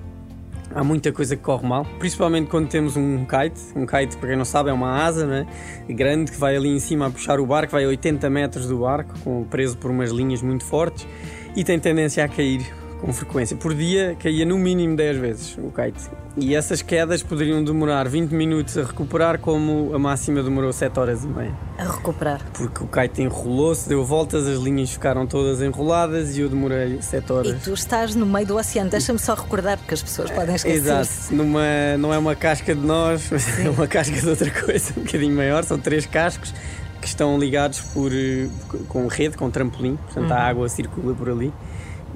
Há 0.73 0.83
muita 0.83 1.11
coisa 1.11 1.35
que 1.35 1.41
corre 1.41 1.67
mal, 1.67 1.85
principalmente 1.99 2.49
quando 2.49 2.67
temos 2.67 2.97
um 2.97 3.25
kite. 3.25 3.61
Um 3.75 3.85
kite, 3.85 4.17
para 4.17 4.29
quem 4.29 4.37
não 4.37 4.45
sabe, 4.45 4.69
é 4.69 4.73
uma 4.73 5.03
asa 5.03 5.25
né? 5.25 5.45
grande 5.87 6.31
que 6.31 6.37
vai 6.37 6.55
ali 6.55 6.69
em 6.69 6.79
cima 6.79 7.07
a 7.07 7.11
puxar 7.11 7.39
o 7.39 7.45
barco, 7.45 7.71
vai 7.71 7.85
a 7.85 7.87
80 7.87 8.29
metros 8.29 8.67
do 8.67 8.79
barco, 8.79 9.13
com, 9.23 9.43
preso 9.43 9.77
por 9.77 9.91
umas 9.91 10.11
linhas 10.11 10.41
muito 10.41 10.63
fortes 10.63 11.07
e 11.55 11.63
tem 11.63 11.79
tendência 11.79 12.23
a 12.23 12.27
cair 12.27 12.65
com 12.99 13.13
frequência. 13.13 13.55
Por 13.55 13.73
dia 13.73 14.15
caía 14.19 14.45
no 14.45 14.57
mínimo 14.57 14.95
10 14.95 15.17
vezes 15.17 15.57
o 15.57 15.71
kite. 15.71 16.09
E 16.37 16.53
essas 16.53 16.81
quedas 16.81 17.23
poderiam 17.23 17.63
demorar 17.63 18.09
20 18.09 18.31
minutos 18.31 18.77
a 18.77 18.83
recuperar, 18.83 19.39
como 19.39 19.95
a 19.95 19.99
máxima 19.99 20.43
demorou 20.43 20.73
7 20.73 20.99
horas 20.99 21.23
e 21.23 21.27
meia. 21.27 21.53
A 21.77 21.83
recuperar. 21.83 22.41
Porque 22.53 22.83
o 22.83 22.87
kite 22.87 23.21
enrolou-se, 23.21 23.87
deu 23.87 24.03
voltas, 24.03 24.45
as 24.45 24.59
linhas 24.59 24.91
ficaram 24.91 25.25
todas 25.25 25.61
enroladas 25.61 26.37
e 26.37 26.41
eu 26.41 26.49
demorei 26.49 27.01
7 27.01 27.31
horas. 27.31 27.51
E 27.53 27.55
tu 27.63 27.73
estás 27.73 28.15
no 28.15 28.25
meio 28.25 28.45
do 28.45 28.57
oceano. 28.57 28.89
Deixa-me 28.89 29.17
só 29.17 29.33
recordar, 29.33 29.77
porque 29.77 29.93
as 29.93 30.03
pessoas 30.03 30.29
podem 30.29 30.55
esquecer. 30.55 30.77
Exato, 30.77 31.33
numa, 31.33 31.97
não 31.99 32.13
é 32.13 32.17
uma 32.17 32.35
casca 32.35 32.75
de 32.75 32.85
nós, 32.85 33.29
mas 33.31 33.59
é 33.65 33.69
uma 33.69 33.87
casca 33.87 34.19
de 34.19 34.27
outra 34.27 34.51
coisa, 34.51 34.93
um 34.97 35.03
bocadinho 35.03 35.35
maior. 35.35 35.63
São 35.63 35.79
três 35.79 36.05
cascos 36.05 36.53
que 36.99 37.07
estão 37.07 37.37
ligados 37.39 37.79
por, 37.79 38.11
eh, 38.11 38.47
com 38.89 39.07
rede, 39.07 39.37
com 39.37 39.49
trampolim, 39.49 39.95
portanto 39.95 40.31
a 40.31 40.39
água 40.39 40.67
circula 40.67 41.13
por 41.13 41.29
ali. 41.29 41.53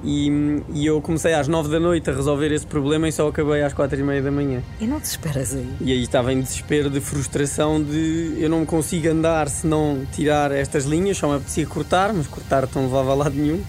E, 0.04 0.62
e 0.72 0.86
eu 0.86 1.00
comecei 1.00 1.34
às 1.34 1.48
nove 1.48 1.68
da 1.68 1.80
noite 1.80 2.08
a 2.08 2.12
resolver 2.12 2.52
esse 2.52 2.66
problema 2.66 3.08
e 3.08 3.12
só 3.12 3.28
acabei 3.28 3.62
às 3.62 3.72
quatro 3.72 3.98
e 3.98 4.02
meia 4.02 4.22
da 4.22 4.30
manhã. 4.30 4.62
E 4.80 4.86
não 4.86 5.00
te 5.00 5.04
esperas 5.04 5.54
aí. 5.54 5.68
E 5.80 5.92
aí 5.92 6.02
estava 6.02 6.32
em 6.32 6.40
desespero 6.40 6.90
de 6.90 7.00
frustração 7.00 7.82
de 7.82 8.36
eu 8.38 8.48
não 8.48 8.64
consigo 8.64 9.08
andar 9.08 9.48
se 9.48 9.66
não 9.66 10.06
tirar 10.12 10.52
estas 10.52 10.84
linhas, 10.84 11.16
só 11.16 11.28
me 11.28 11.36
apetecia 11.36 11.66
cortar, 11.66 12.12
mas 12.12 12.26
cortar 12.26 12.68
não 12.74 12.82
levava 12.82 13.12
a 13.12 13.14
lado 13.14 13.34
nenhum. 13.34 13.62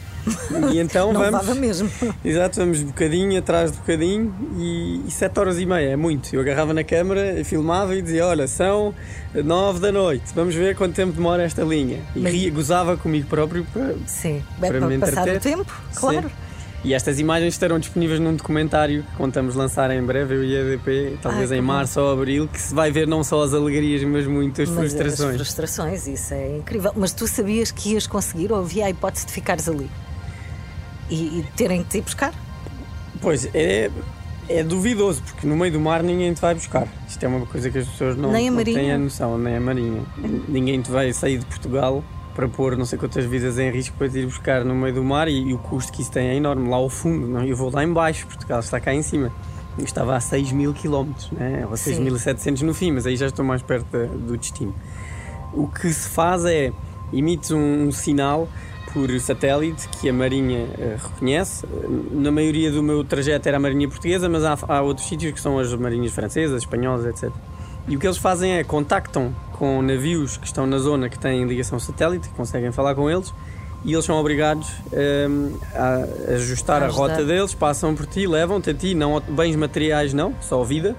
E 0.72 0.80
então 0.80 1.12
Não 1.14 1.20
vamos. 1.32 1.58
mesmo. 1.58 1.90
Exato, 2.24 2.60
vamos 2.60 2.82
bocadinho 2.82 3.38
atrás 3.40 3.72
de 3.72 3.78
bocadinho 3.80 4.34
e, 4.58 5.02
e 5.08 5.12
7 5.12 5.40
horas 5.40 5.60
e 5.60 5.66
meia, 5.66 5.90
é 5.90 5.96
muito. 5.96 6.34
Eu 6.36 6.42
agarrava 6.42 6.74
na 6.74 6.84
câmara, 6.84 7.44
filmava 7.44 7.96
e 7.96 8.02
dizia: 8.02 8.26
Olha, 8.28 8.48
são 8.48 8.94
9 9.34 9.80
da 9.80 9.92
noite, 9.92 10.26
vamos 10.36 10.54
ver 10.56 10.76
quanto 10.76 10.94
tempo 10.94 11.14
demora 11.14 11.44
esta 11.44 11.64
linha. 11.64 12.00
E 12.16 12.20
Mas- 12.20 12.32
ria, 12.34 12.52
gozava 12.52 12.96
comigo 12.98 13.28
próprio 13.28 13.66
para. 13.74 13.96
Sim. 14.06 14.44
É 14.58 14.68
Para 14.68 14.80
para, 14.80 14.88
me 14.88 14.98
passar 15.00 15.28
o 15.28 15.40
tempo, 15.40 15.74
claro. 15.96 16.30
Sim. 16.30 16.36
E 16.84 16.96
estas 16.96 17.20
imagens 17.20 17.54
estarão 17.54 17.78
disponíveis 17.78 18.20
num 18.20 18.36
documentário 18.36 19.04
que 19.04 19.16
contamos 19.16 19.54
lançar 19.54 19.92
em 19.92 20.02
breve, 20.04 20.34
eu 20.34 20.44
e 20.44 20.58
a 20.58 20.62
EDP, 20.62 21.18
talvez 21.22 21.52
Ai, 21.52 21.60
em 21.60 21.62
março 21.62 22.02
ou 22.02 22.12
abril, 22.12 22.48
que 22.48 22.60
se 22.60 22.74
vai 22.74 22.92
ver 22.92 23.06
não 23.08 23.24
só 23.24 23.44
as 23.44 23.54
alegrias, 23.54 24.04
mas 24.04 24.26
muitas 24.26 24.68
Mas 24.68 24.86
as 24.86 24.92
frustrações. 24.94 25.36
frustrações, 25.36 26.08
isso 26.08 26.34
é 26.34 26.58
incrível. 26.58 26.92
Mas 26.96 27.12
tu 27.14 27.28
sabias 27.28 27.70
que 27.70 27.92
ias 27.94 28.08
conseguir 28.08 28.52
ou 28.52 28.58
havia 28.62 28.88
a 28.88 28.90
hipótese 28.90 29.28
de 29.28 29.32
ficares 29.32 29.70
ali? 29.70 29.88
E, 31.12 31.40
e 31.40 31.46
terem 31.56 31.84
que 31.84 31.90
te 31.90 31.98
ir 31.98 32.02
buscar? 32.02 32.34
Pois, 33.22 33.48
é, 33.54 33.92
é 34.50 34.64
duvidoso, 34.64 35.22
porque 35.22 35.46
no 35.46 35.56
meio 35.56 35.74
do 35.74 35.80
mar 35.80 36.02
ninguém 36.02 36.34
te 36.34 36.42
vai 36.42 36.56
buscar. 36.56 36.88
Isto 37.08 37.24
é 37.24 37.28
uma 37.28 37.46
coisa 37.46 37.70
que 37.70 37.78
as 37.78 37.88
pessoas 37.88 38.16
não, 38.16 38.32
Nem 38.32 38.48
a 38.48 38.52
não 38.52 38.64
têm 38.64 38.92
a 38.92 38.98
noção, 38.98 39.38
nem 39.38 39.58
a 39.58 39.62
Marinha. 39.62 40.02
ninguém 40.48 40.82
te 40.82 40.90
vai 40.90 41.12
sair 41.14 41.38
de 41.38 41.46
Portugal 41.46 42.04
para 42.34 42.48
pôr 42.48 42.78
não 42.78 42.86
sei 42.86 42.98
quantas 42.98 43.26
vidas 43.26 43.60
em 43.60 43.70
risco 43.70 43.96
para 43.98 44.10
te 44.10 44.20
ir 44.20 44.26
buscar 44.26 44.64
no 44.64 44.74
meio 44.74 44.96
do 44.96 45.04
mar 45.04 45.28
e, 45.28 45.50
e 45.50 45.54
o 45.54 45.58
custo 45.58 45.92
que 45.92 46.02
isso 46.02 46.12
tem 46.12 46.30
é 46.30 46.36
enorme, 46.36 46.70
lá 46.70 46.78
ao 46.78 46.90
fundo. 46.90 47.28
Não? 47.28 47.44
Eu 47.44 47.56
vou 47.56 47.70
lá 47.70 47.84
em 47.84 47.92
baixo, 47.92 48.26
Portugal 48.26 48.62
está 48.62 48.80
cá 48.80 48.94
em 48.94 49.04
cima. 49.04 49.32
Eu 49.78 49.86
estava 49.86 50.16
a 50.16 50.20
6 50.20 50.52
mil 50.52 50.74
quilómetros, 50.74 51.32
né? 51.32 51.66
ou 51.70 51.78
Sim. 51.78 52.06
6.700 52.06 52.62
no 52.62 52.74
fim, 52.74 52.92
mas 52.92 53.06
aí 53.06 53.16
já 53.16 53.28
estou 53.28 53.44
mais 53.44 53.62
perto 53.62 53.86
do 54.08 54.38
destino. 54.38 54.74
O 55.54 55.68
que 55.68 55.92
se 55.92 56.10
faz 56.10 56.46
é 56.46 56.72
emites 57.14 57.52
um, 57.52 57.88
um 57.88 57.92
sinal 57.92 58.48
por 58.94 59.10
satélite 59.20 59.88
que 59.90 60.10
a 60.10 60.14
Marinha 60.14 60.68
eh, 60.78 60.98
reconhece. 61.02 61.66
Na 62.12 62.32
maioria 62.32 62.72
do 62.72 62.84
meu 62.84 63.04
trajeto 63.04 63.48
era 63.48 63.58
a 63.58 63.60
Marinha 63.60 63.88
Portuguesa, 63.88 64.28
mas 64.28 64.44
há, 64.44 64.58
há 64.68 64.82
outros 64.82 65.08
sítios 65.08 65.34
que 65.34 65.40
são 65.40 65.58
as 65.58 65.74
Marinhas 65.74 66.12
Francesas, 66.14 66.64
Espanholas, 66.64 67.06
etc. 67.06 67.32
E 67.88 67.96
o 67.96 68.00
que 68.00 68.06
eles 68.06 68.18
fazem 68.18 68.54
é 68.54 68.64
contactam 68.64 69.34
com 69.54 69.82
navios 69.82 70.38
que 70.38 70.46
estão 70.46 70.66
na 70.66 70.78
zona 70.78 71.10
que 71.10 71.18
têm 71.18 71.46
ligação 71.46 71.80
satélite, 71.80 72.30
conseguem 72.30 72.72
falar 72.72 72.96
com 72.96 73.10
eles, 73.10 73.34
e 73.84 73.94
eles 73.94 74.06
são 74.06 74.16
obrigados 74.18 74.72
ehm, 74.94 75.56
a 75.74 76.34
ajustar 76.36 76.84
A 76.84 76.86
a 76.86 76.90
rota 76.90 77.24
deles, 77.26 77.54
passam 77.54 77.96
por 77.96 78.06
ti, 78.06 78.28
levam-te 78.28 78.70
a 78.70 78.74
ti, 78.74 78.94
não 78.94 79.20
bens 79.20 79.56
materiais 79.56 80.14
não, 80.14 80.36
só 80.40 80.64
vida, 80.64 80.96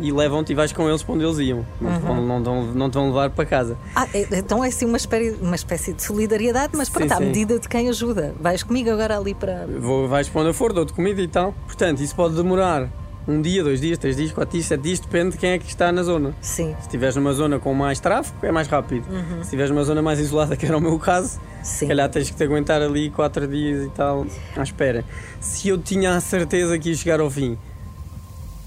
e 0.00 0.12
levam-te 0.12 0.52
e 0.52 0.54
vais 0.54 0.72
com 0.72 0.88
eles 0.88 1.02
para 1.02 1.14
onde 1.14 1.24
eles 1.24 1.38
iam. 1.38 1.64
Não, 1.80 1.92
te, 1.98 2.00
vão, 2.02 2.26
não, 2.26 2.42
te- 2.42 2.76
não 2.78 2.90
te 2.90 2.94
vão 2.94 3.06
levar 3.08 3.30
para 3.30 3.44
casa. 3.46 3.76
Ah, 3.94 4.06
é- 4.14 4.26
então 4.38 4.62
é 4.64 4.68
assim 4.68 4.84
uma 4.84 4.96
espécie, 4.96 5.36
uma 5.40 5.56
espécie 5.56 5.92
de 5.92 6.02
solidariedade, 6.02 6.72
mas 6.76 6.88
pronto, 6.88 7.12
à 7.12 7.16
sim. 7.16 7.24
medida 7.26 7.58
de 7.58 7.68
quem 7.68 7.88
ajuda. 7.88 8.34
Vais 8.40 8.62
comigo 8.62 8.90
agora 8.90 9.16
ali 9.18 9.34
para. 9.34 9.66
Vou, 9.78 10.06
vais 10.08 10.28
para 10.28 10.40
onde 10.42 10.50
eu 10.50 10.54
for, 10.54 10.72
dou-te 10.72 10.92
comida 10.92 11.20
e 11.20 11.28
tal. 11.28 11.52
Portanto, 11.66 12.00
isso 12.00 12.14
pode 12.14 12.34
demorar 12.34 12.88
um 13.28 13.42
dia, 13.42 13.64
dois 13.64 13.80
dias, 13.80 13.98
três 13.98 14.16
dias, 14.16 14.30
quatro 14.30 14.52
dias, 14.52 14.66
sete 14.66 14.82
dias, 14.82 15.00
depende 15.00 15.32
de 15.32 15.38
quem 15.38 15.50
é 15.50 15.58
que 15.58 15.66
está 15.68 15.90
na 15.90 16.02
zona. 16.04 16.32
Sim, 16.40 16.74
Se 16.78 16.82
estiveres 16.82 17.16
numa 17.16 17.32
zona 17.32 17.58
com 17.58 17.74
mais 17.74 17.98
tráfego, 17.98 18.36
é 18.46 18.52
mais 18.52 18.68
rápido. 18.68 19.04
Se 19.36 19.40
estiveres 19.42 19.70
numa 19.72 19.82
zona 19.82 20.00
mais 20.00 20.20
isolada, 20.20 20.56
que 20.56 20.64
era 20.64 20.76
o 20.78 20.80
meu 20.80 20.96
caso, 20.96 21.40
se 21.62 21.84
calhar 21.86 22.08
tens 22.08 22.30
que 22.30 22.36
te 22.36 22.44
aguentar 22.44 22.80
ali 22.80 23.10
quatro 23.10 23.48
dias 23.48 23.84
e 23.84 23.88
tal 23.90 24.24
à 24.56 24.62
espera. 24.62 25.04
Se 25.40 25.68
eu 25.68 25.76
tinha 25.76 26.14
a 26.14 26.20
certeza 26.20 26.78
que 26.78 26.90
ia 26.90 26.94
chegar 26.94 27.18
ao 27.18 27.28
fim, 27.28 27.58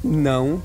não, 0.04 0.62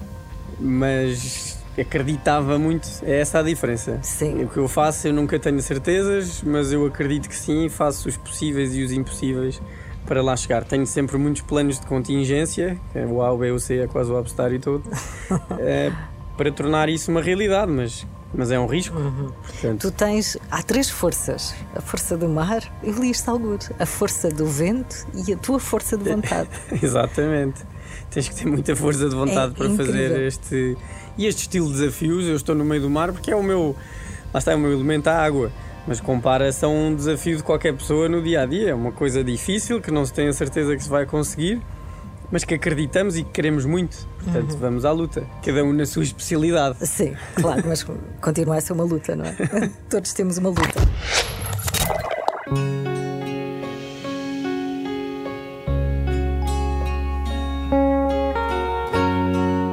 mas 0.59 1.59
acreditava 1.79 2.59
muito. 2.59 2.89
É 3.03 3.21
essa 3.21 3.41
a 3.41 3.43
diferença. 3.43 3.99
Sim. 4.03 4.45
O 4.45 4.49
que 4.49 4.59
eu 4.59 4.69
faço, 4.69 5.09
eu 5.09 5.13
nunca 5.13 5.39
tenho 5.39 5.61
certezas, 5.61 6.43
mas 6.43 6.73
eu 6.73 6.87
acredito 6.87 7.29
que 7.29 7.37
sim, 7.37 7.69
faço 7.69 8.09
os 8.09 8.17
possíveis 8.17 8.75
e 8.75 8.83
os 8.83 8.93
impossíveis 8.93 9.61
para 10.07 10.23
lá 10.23 10.37
chegar. 10.37 10.65
Tenho 10.65 10.87
sempre 10.87 11.17
muitos 11.17 11.43
planos 11.43 11.81
de 11.81 11.87
contingência, 11.87 12.79
que 12.93 12.99
é 12.99 13.07
o 13.07 13.23
A, 13.23 13.33
o 13.33 13.39
B, 13.39 13.51
o 13.51 13.59
C, 13.59 13.79
é 13.79 13.87
quase 13.87 14.11
o 14.11 14.17
abecedário 14.17 14.61
todo, 14.61 14.83
eh, 15.59 15.91
para 16.37 16.53
tornar 16.53 16.89
isso 16.89 17.11
uma 17.11 17.23
realidade, 17.23 17.71
mas, 17.71 18.07
mas 18.37 18.51
é 18.51 18.59
um 18.59 18.67
risco. 18.67 18.97
Portanto, 19.43 19.81
Tu 19.81 19.91
tens. 19.91 20.37
Há 20.51 20.63
três 20.63 20.91
forças: 20.91 21.55
a 21.75 21.81
força 21.81 22.17
do 22.17 22.29
mar, 22.29 22.63
eu 22.83 22.93
li 22.95 23.11
isto 23.11 23.31
alguns, 23.31 23.71
a 23.79 23.87
força 23.87 24.29
do 24.29 24.47
vento 24.47 25.07
e 25.27 25.33
a 25.33 25.37
tua 25.37 25.59
força 25.61 25.97
de 25.97 26.11
vontade. 26.11 26.49
Exatamente. 26.83 27.63
Tens 28.11 28.29
que 28.29 28.35
ter 28.35 28.47
muita 28.47 28.75
força 28.77 29.09
de 29.09 29.15
vontade 29.15 29.53
É 29.53 29.57
para 29.57 29.67
incrível. 29.67 29.87
fazer 29.93 30.21
este. 30.27 30.77
E 31.17 31.27
este 31.27 31.43
estilo 31.43 31.67
de 31.69 31.75
desafios, 31.79 32.27
eu 32.27 32.35
estou 32.37 32.55
no 32.55 32.65
meio 32.65 32.83
do 32.83 32.91
mar 32.91 33.13
porque 33.13 33.31
é 33.31 33.37
o 33.37 33.43
meu. 33.43 33.77
Lá 34.33 34.39
está, 34.39 34.53
é 34.53 34.57
o 34.57 34.59
meu 34.59 34.73
elemento, 34.73 35.07
a 35.09 35.17
água. 35.17 35.51
Mas 35.87 36.01
compara-se 36.01 36.65
a 36.65 36.69
um 36.69 36.95
desafio 36.95 37.37
de 37.37 37.43
qualquer 37.43 37.75
pessoa 37.75 38.09
no 38.09 38.23
dia 38.23 38.41
a 38.43 38.47
dia. 38.47 38.71
É 38.71 38.75
uma 38.75 38.91
coisa 38.91 39.23
difícil 39.23 39.81
que 39.81 39.91
não 39.91 40.05
se 40.07 40.13
tem 40.13 40.27
a 40.29 40.33
certeza 40.33 40.75
que 40.77 40.83
se 40.83 40.89
vai 40.89 41.05
conseguir, 41.07 41.61
mas 42.31 42.45
que 42.45 42.55
acreditamos 42.55 43.17
e 43.17 43.25
que 43.25 43.31
queremos 43.31 43.65
muito. 43.65 43.97
Portanto, 44.23 44.53
Uhum. 44.53 44.59
vamos 44.59 44.85
à 44.85 44.91
luta. 44.93 45.27
Cada 45.45 45.63
um 45.65 45.73
na 45.73 45.87
sua 45.87 46.03
especialidade. 46.03 46.77
Sim, 46.87 47.15
claro, 47.37 47.63
mas 47.67 47.85
continua 48.21 48.57
a 48.57 48.61
ser 48.61 48.73
uma 48.73 48.85
luta, 48.85 49.15
não 49.15 49.25
é? 49.25 49.35
Todos 49.91 50.13
temos 50.13 50.39
uma 50.39 50.49
luta. 50.51 50.81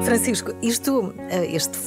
Francisco, 0.03 0.53
isto, 0.61 1.13
eh, 1.29 1.55
este, 1.55 1.77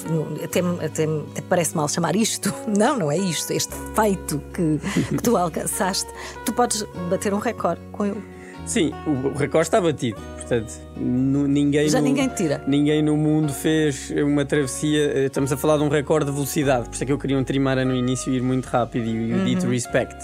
até, 0.42 0.60
até, 0.60 1.04
até 1.04 1.42
parece 1.48 1.76
mal 1.76 1.88
chamar 1.88 2.16
isto, 2.16 2.54
não, 2.66 2.96
não 2.98 3.12
é 3.12 3.18
isto, 3.18 3.52
este 3.52 3.74
feito 3.94 4.40
que, 4.54 4.80
que 5.08 5.22
tu 5.22 5.36
alcançaste, 5.36 6.08
tu 6.46 6.52
podes 6.52 6.84
bater 7.10 7.34
um 7.34 7.38
recorde 7.38 7.80
com 7.92 8.06
ele. 8.06 8.33
Sim, 8.66 8.92
o 9.06 9.36
recorde 9.36 9.66
está 9.66 9.80
batido. 9.80 10.18
Portanto, 10.36 10.72
ninguém. 10.96 11.88
Já 11.88 11.98
no- 12.00 12.04
ninguém 12.06 12.28
tira. 12.28 12.62
Ninguém 12.66 13.02
no 13.02 13.16
mundo 13.16 13.52
fez 13.52 14.10
uma 14.10 14.44
travessia. 14.44 15.12
eh, 15.14 15.26
Estamos 15.26 15.52
a 15.52 15.56
falar 15.56 15.76
de 15.76 15.82
um 15.84 15.88
recorde 15.88 16.26
de 16.26 16.32
velocidade, 16.32 16.88
por 16.88 16.94
isso 16.94 17.02
é 17.02 17.06
que 17.06 17.12
eu 17.12 17.18
queria 17.18 17.38
um 17.38 17.44
trimara 17.44 17.84
no 17.84 17.94
início 17.94 18.32
e 18.32 18.36
ir 18.36 18.42
muito 18.42 18.66
rápido 18.66 19.06
e 19.06 19.32
o 19.34 19.44
dito 19.44 19.66
respect. 19.68 20.16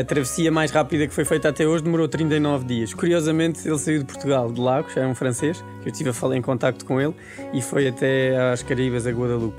A 0.00 0.04
travessia 0.04 0.52
mais 0.52 0.70
rápida 0.70 1.06
que 1.06 1.14
foi 1.14 1.24
feita 1.24 1.48
até 1.48 1.66
hoje 1.66 1.82
demorou 1.84 2.06
39 2.06 2.66
dias. 2.66 2.92
Curiosamente, 2.92 3.66
ele 3.66 3.78
saiu 3.78 4.00
de 4.00 4.04
Portugal, 4.04 4.52
de 4.52 4.60
Lagos, 4.60 4.94
é 4.96 5.06
um 5.06 5.14
francês, 5.14 5.64
que 5.82 5.88
eu 5.88 5.92
estive 5.92 6.10
a 6.10 6.12
falar 6.12 6.36
em 6.36 6.42
contacto 6.42 6.84
com 6.84 7.00
ele, 7.00 7.14
e 7.54 7.62
foi 7.62 7.88
até 7.88 8.36
às 8.52 8.62
Caraíbas, 8.62 9.06
a 9.06 9.10
Guadalupe. 9.10 9.56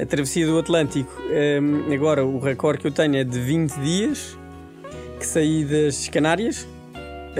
A 0.00 0.06
travessia 0.06 0.46
do 0.46 0.58
Atlântico, 0.58 1.12
hum, 1.60 1.92
agora 1.92 2.24
o 2.24 2.38
recorde 2.38 2.80
que 2.80 2.86
eu 2.86 2.92
tenho 2.92 3.16
é 3.16 3.24
de 3.24 3.38
20 3.38 3.74
dias, 3.80 4.38
que 5.20 5.26
saí 5.26 5.64
das 5.66 6.08
Canárias 6.08 6.66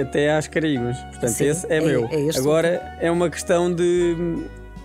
até 0.01 0.31
às 0.31 0.47
Caraíbas. 0.47 0.97
Portanto, 0.97 1.29
Sim, 1.29 1.45
esse 1.47 1.65
é, 1.67 1.77
é- 1.77 1.81
meu. 1.81 2.05
é 2.11 2.37
agora 2.37 2.97
é 2.99 3.09
uma 3.11 3.29
questão 3.29 3.73
de 3.73 4.15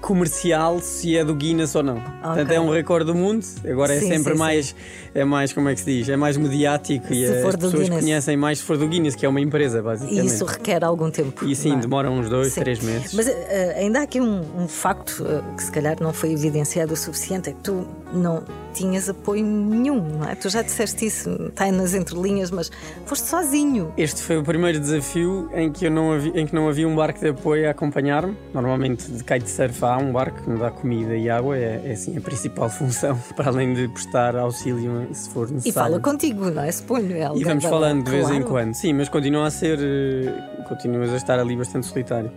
comercial 0.00 0.80
se 0.80 1.16
é 1.16 1.24
do 1.24 1.34
Guinness 1.34 1.74
ou 1.74 1.82
não. 1.82 1.98
Portanto, 1.98 2.50
é 2.50 2.60
um 2.60 2.68
recorde 2.70 3.06
do 3.06 3.14
mundo. 3.14 3.42
Agora 3.66 3.94
é 3.94 4.00
Sim, 4.00 4.08
sempre 4.08 4.32
sim, 4.34 4.38
mais, 4.38 4.66
sim. 4.66 4.74
é 5.14 5.24
mais, 5.24 5.50
como 5.54 5.70
é 5.70 5.74
que 5.74 5.80
se 5.80 5.86
diz? 5.86 6.08
É 6.10 6.16
mais 6.16 6.36
mediático 6.36 7.10
e 7.10 7.26
Se 7.26 7.32
as 7.32 7.40
for 7.42 7.52
do 7.56 7.58
pessoas 7.60 7.84
Guinness. 7.84 8.04
conhecem 8.04 8.36
mais 8.36 8.58
se 8.58 8.64
for 8.64 8.76
do 8.76 8.86
Guinness, 8.86 9.14
que 9.14 9.24
é 9.24 9.28
uma 9.30 9.40
empresa, 9.40 9.82
basicamente. 9.82 10.22
E 10.22 10.26
isso 10.26 10.44
requer 10.44 10.84
algum 10.84 11.10
tempo. 11.10 11.46
E 11.46 11.56
sim, 11.56 11.72
é? 11.72 11.76
demora 11.76 12.10
uns 12.10 12.28
dois, 12.28 12.52
três 12.54 12.80
meses. 12.80 13.14
Mas 13.14 13.26
eh, 13.28 13.76
ainda 13.78 14.00
há 14.00 14.02
aqui 14.02 14.20
um, 14.20 14.42
um 14.58 14.68
facto 14.68 15.24
eh, 15.26 15.40
que 15.56 15.62
se 15.62 15.72
calhar 15.72 15.96
não 15.98 16.12
foi 16.12 16.32
evidenciado 16.32 16.92
o 16.92 16.96
suficiente: 16.96 17.48
é 17.48 17.52
que 17.54 17.60
tu 17.62 17.86
não 18.14 18.42
tinhas 18.72 19.08
apoio 19.08 19.44
nenhum, 19.44 20.00
não 20.18 20.28
é? 20.28 20.34
Tu 20.34 20.48
já 20.48 20.62
disseste 20.62 21.06
isso, 21.06 21.30
está 21.48 21.64
aí 21.64 21.70
nas 21.72 21.94
entrelinhas, 21.94 22.50
mas 22.50 22.70
foste 23.06 23.26
sozinho. 23.28 23.92
Este 23.96 24.22
foi 24.22 24.38
o 24.38 24.42
primeiro 24.42 24.80
desafio 24.80 25.48
em 25.54 25.70
que, 25.70 25.86
eu 25.86 25.90
não 25.90 26.12
havia, 26.12 26.40
em 26.40 26.46
que 26.46 26.54
não 26.54 26.68
havia 26.68 26.88
um 26.88 26.94
barco 26.96 27.20
de 27.20 27.28
apoio 27.28 27.68
a 27.68 27.70
acompanhar-me. 27.70 28.36
Normalmente 28.52 29.10
de 29.10 29.22
kitesurf 29.22 29.84
há 29.84 29.96
um 29.98 30.12
barco 30.12 30.42
que 30.42 30.50
me 30.50 30.58
dá 30.58 30.70
comida 30.70 31.14
e 31.16 31.28
água, 31.30 31.56
é, 31.56 31.82
é 31.84 31.92
assim 31.92 32.16
a 32.16 32.20
principal 32.20 32.68
função, 32.70 33.16
para 33.36 33.48
além 33.48 33.74
de 33.74 33.86
prestar 33.88 34.34
auxílio 34.36 35.08
se 35.12 35.30
for 35.30 35.48
necessário. 35.50 35.68
E 35.68 35.72
fala 35.72 36.00
contigo, 36.00 36.50
não 36.50 36.62
é? 36.62 36.72
Suponho. 36.72 37.12
é 37.16 37.30
E 37.36 37.44
vamos 37.44 37.64
falando 37.64 38.04
de 38.04 38.10
vez 38.10 38.24
em 38.28 38.40
Claro. 38.40 38.46
quando. 38.48 38.74
Sim, 38.74 38.92
mas 38.94 39.08
continua 39.08 39.46
a 39.46 39.50
ser. 39.50 39.78
eh, 39.80 40.54
Continuas 40.68 41.10
a 41.12 41.16
estar 41.16 41.38
ali 41.38 41.54
bastante 41.56 41.86
solitário. 41.86 42.32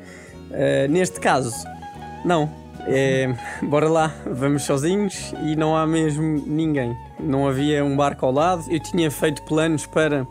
Eh, 0.52 0.88
neste 0.90 1.20
caso, 1.20 1.52
não. 2.26 2.50
É, 2.90 3.28
bora 3.64 3.90
lá, 3.90 4.16
vamos 4.26 4.64
sozinhos 4.64 5.34
e 5.46 5.56
não 5.56 5.76
há 5.76 5.86
mesmo 5.86 6.42
ninguém. 6.48 6.96
Não 7.20 7.48
havia 7.48 7.84
um 7.84 7.96
barco 7.96 8.26
ao 8.26 8.32
lado. 8.32 8.64
Eu 8.70 8.80
tinha 8.80 9.12
feito 9.12 9.44
planos 9.44 9.86
para 9.86 10.26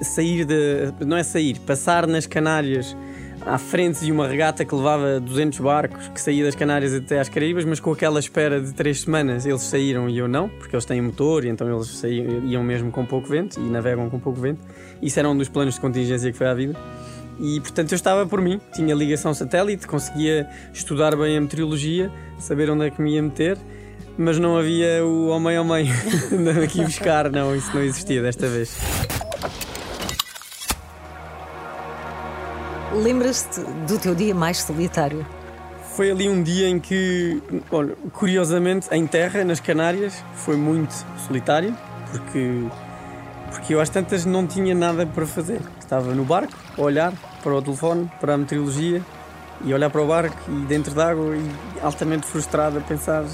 sair 0.00 0.44
de. 0.44 0.92
Não 1.04 1.16
é 1.16 1.22
sair, 1.22 1.58
passar 1.60 2.06
nas 2.06 2.26
Canárias 2.26 2.96
à 3.44 3.56
frente 3.56 4.04
de 4.04 4.12
uma 4.12 4.28
regata 4.28 4.64
que 4.64 4.74
levava 4.74 5.18
200 5.20 5.58
barcos 5.60 6.08
que 6.08 6.20
saía 6.20 6.44
das 6.44 6.54
Canárias 6.54 6.92
até 6.92 7.18
às 7.18 7.28
Caraíbas, 7.28 7.64
mas 7.64 7.80
com 7.80 7.92
aquela 7.92 8.18
espera 8.20 8.60
de 8.60 8.72
três 8.72 9.00
semanas 9.00 9.46
eles 9.46 9.62
saíram 9.62 10.08
e 10.08 10.18
eu 10.18 10.28
não, 10.28 10.48
porque 10.48 10.74
eles 10.74 10.84
têm 10.84 11.00
motor 11.00 11.44
e 11.44 11.48
então 11.48 11.72
eles 11.72 11.88
saíam, 11.88 12.44
iam 12.44 12.62
mesmo 12.62 12.90
com 12.90 13.04
pouco 13.04 13.28
vento 13.28 13.58
e 13.58 13.62
navegam 13.62 14.08
com 14.10 14.18
pouco 14.18 14.40
vento. 14.40 14.60
Isso 15.00 15.18
era 15.18 15.28
um 15.28 15.36
dos 15.36 15.48
planos 15.48 15.74
de 15.74 15.80
contingência 15.80 16.30
que 16.30 16.36
foi 16.36 16.46
à 16.46 16.54
vida. 16.54 16.76
E 17.40 17.60
portanto 17.60 17.92
eu 17.92 17.96
estava 17.96 18.26
por 18.26 18.40
mim, 18.40 18.60
tinha 18.72 18.94
ligação 18.94 19.32
satélite, 19.32 19.86
conseguia 19.86 20.48
estudar 20.72 21.14
bem 21.14 21.36
a 21.36 21.40
meteorologia, 21.40 22.10
saber 22.38 22.68
onde 22.70 22.86
é 22.86 22.90
que 22.90 23.00
me 23.00 23.14
ia 23.14 23.22
meter, 23.22 23.56
mas 24.16 24.38
não 24.38 24.56
havia 24.56 25.04
o 25.04 25.28
homem 25.28 25.56
ao 25.56 25.64
meio 25.64 25.92
aqui 26.64 26.82
buscar, 26.82 27.30
não, 27.30 27.54
isso 27.54 27.72
não 27.72 27.82
existia 27.82 28.20
desta 28.20 28.48
vez. 28.48 28.76
Lembras-te 32.92 33.60
do 33.86 33.98
teu 33.98 34.14
dia 34.14 34.34
mais 34.34 34.58
solitário? 34.58 35.24
Foi 35.94 36.10
ali 36.10 36.28
um 36.28 36.42
dia 36.42 36.68
em 36.68 36.80
que, 36.80 37.40
olha, 37.70 37.94
curiosamente, 38.12 38.88
em 38.90 39.06
terra, 39.06 39.44
nas 39.44 39.60
Canárias, 39.60 40.24
foi 40.34 40.56
muito 40.56 40.94
solitário, 41.26 41.76
porque, 42.10 42.64
porque 43.52 43.74
eu 43.74 43.80
às 43.80 43.88
tantas 43.88 44.24
não 44.24 44.46
tinha 44.46 44.74
nada 44.74 45.06
para 45.06 45.26
fazer. 45.26 45.60
Estava 45.78 46.14
no 46.14 46.24
barco, 46.24 46.54
a 46.76 46.82
olhar 46.82 47.12
para 47.42 47.54
o 47.54 47.62
telefone, 47.62 48.10
para 48.20 48.34
a 48.34 48.38
meteorologia, 48.38 49.02
e 49.64 49.74
olhar 49.74 49.90
para 49.90 50.02
o 50.02 50.06
barco 50.06 50.36
e 50.48 50.66
dentro 50.66 50.94
d'água 50.94 51.36
e 51.36 51.50
altamente 51.82 52.26
frustrado 52.26 52.78
a 52.78 52.80
pensar 52.80 53.24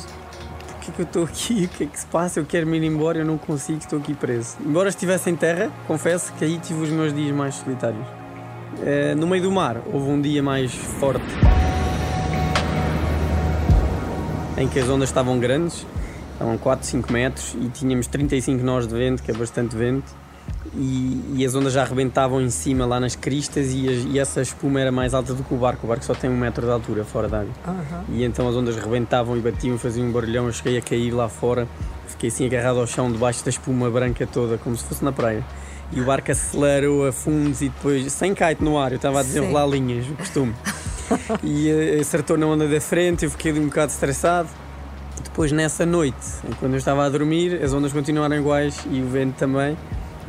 porque 0.84 0.90
é 0.90 0.94
que 0.94 1.00
eu 1.00 1.04
estou 1.04 1.25
aqui, 1.25 1.64
o 1.64 1.68
que 1.68 1.84
é 1.84 1.87
que 1.87 1.99
se 1.99 2.06
passa, 2.06 2.40
eu 2.40 2.44
quero 2.44 2.66
me 2.66 2.76
ir 2.76 2.84
embora, 2.84 3.18
eu 3.18 3.25
não 3.25 3.38
consigo, 3.38 3.78
estou 3.78 3.99
aqui 3.99 4.12
preso. 4.12 4.56
Embora 4.61 4.90
estivesse 4.90 5.30
em 5.30 5.37
terra, 5.37 5.70
confesso 5.87 6.32
que 6.34 6.44
aí 6.44 6.58
tive 6.58 6.82
os 6.82 6.90
meus 6.90 7.14
dias 7.14 7.34
mais 7.34 7.54
solitários. 7.54 8.06
Eh, 8.82 9.14
no 9.14 9.26
meio 9.26 9.42
do 9.42 9.50
mar 9.50 9.80
houve 9.87 10.11
um 10.11 10.20
dia 10.20 10.42
mais 10.42 10.75
forte 10.75 11.25
em 14.58 14.68
que 14.68 14.78
as 14.78 14.88
ondas 14.88 15.08
estavam 15.08 15.38
grandes, 15.38 15.87
estavam 16.32 16.58
4, 16.58 16.87
5 16.87 17.12
metros 17.12 17.56
e 17.61 17.68
tínhamos 17.68 18.06
35 18.06 18.62
nós 18.62 18.87
de 18.87 18.94
vento, 18.94 19.23
que 19.23 19.30
é 19.30 19.34
bastante 19.34 19.75
vento, 19.75 20.14
e, 20.76 21.34
e 21.37 21.45
as 21.47 21.54
ondas 21.54 21.73
já 21.73 21.82
arrebentavam 21.82 22.41
em 22.41 22.50
cima 22.50 22.84
lá 22.87 22.99
nas 22.99 23.15
cristas 23.17 23.73
e, 23.73 23.89
as- 23.89 24.04
e 24.13 24.19
essa 24.19 24.41
espuma 24.43 24.80
era 24.80 24.91
mais 24.93 25.15
alta 25.15 25.32
do 25.34 25.43
que 25.45 25.54
o 25.54 25.56
barco. 25.56 25.87
O 25.87 25.89
barco 25.89 26.04
só 26.04 26.15
tem 26.15 26.28
um 26.30 26.37
metro 26.37 26.67
de 26.67 26.73
altura 26.73 27.04
fora 27.04 27.28
d'água. 27.28 27.52
E 28.08 28.25
então 28.25 28.49
as 28.49 28.54
ondas 28.56 28.76
rebentavam 28.76 29.37
e 29.37 29.41
batiam, 29.41 29.78
faziam 29.78 30.06
um 30.08 30.13
barulhão. 30.13 30.47
Eu 30.47 30.52
cheguei 30.52 30.78
a 30.78 30.82
cair 30.82 31.10
lá 31.13 31.28
fora, 31.28 31.69
fiquei 32.08 32.28
assim 32.28 32.47
agarrado 32.47 32.80
ao 32.80 32.87
chão, 32.87 33.10
debaixo 33.10 33.45
da 33.45 33.50
espuma 33.50 33.91
branca 33.91 34.26
toda, 34.26 34.58
como 34.58 34.76
se 34.76 34.84
fosse 34.84 35.04
na 35.04 35.13
praia. 35.13 35.45
E 35.93 36.00
o 36.00 36.04
barco 36.04 36.32
acelerou 36.32 37.06
a 37.06 37.13
fundos 37.13 37.60
e 37.63 37.69
depois, 37.69 38.10
sem 38.13 38.34
kite 38.34 38.65
no 38.65 38.78
ar, 38.78 38.91
eu 38.93 38.97
estava 38.97 39.21
a 39.21 39.23
desenrolar 39.23 39.67
linhas, 39.67 40.06
o 40.08 40.15
costume. 40.15 40.54
e 41.45 41.69
eh, 41.69 41.99
acertou 42.00 42.37
na 42.39 42.47
onda 42.47 42.67
da 42.67 42.80
frente, 42.80 43.25
eu 43.26 43.30
fiquei 43.30 43.52
um 43.52 43.67
bocado 43.67 43.93
estressado. 43.93 44.49
Depois, 45.23 45.52
nessa 45.52 45.84
noite, 45.87 46.17
quando 46.58 46.73
eu 46.73 46.78
estava 46.78 47.04
a 47.04 47.08
dormir, 47.08 47.63
as 47.63 47.73
ondas 47.73 47.93
continuaram 47.93 48.37
iguais 48.37 48.76
e 48.91 49.00
o 49.00 49.06
vento 49.06 49.34
também. 49.37 49.76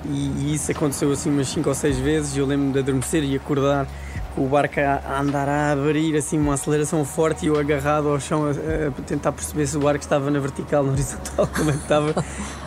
E, 0.09 0.31
e 0.51 0.53
isso 0.55 0.71
aconteceu 0.71 1.11
assim 1.11 1.29
umas 1.29 1.47
5 1.49 1.67
ou 1.69 1.75
6 1.75 1.97
vezes. 1.99 2.37
Eu 2.37 2.45
lembro-me 2.45 2.73
de 2.73 2.79
adormecer 2.79 3.23
e 3.23 3.35
acordar 3.35 3.87
com 4.35 4.45
o 4.45 4.49
barco 4.49 4.79
a, 4.79 5.19
andar 5.19 5.47
a 5.47 5.71
abrir, 5.71 6.15
assim, 6.17 6.37
uma 6.37 6.55
aceleração 6.55 7.03
forte 7.05 7.45
e 7.45 7.47
eu 7.47 7.57
agarrado 7.57 8.09
ao 8.09 8.19
chão 8.19 8.45
a, 8.45 8.49
a 8.51 9.01
tentar 9.03 9.31
perceber 9.31 9.65
se 9.65 9.77
o 9.77 9.79
barco 9.79 10.03
estava 10.03 10.29
na 10.29 10.39
vertical, 10.39 10.83
na 10.83 10.91
horizontal, 10.91 11.47
como 11.55 11.69
é 11.69 11.73
que 11.73 11.79
estava. 11.79 12.13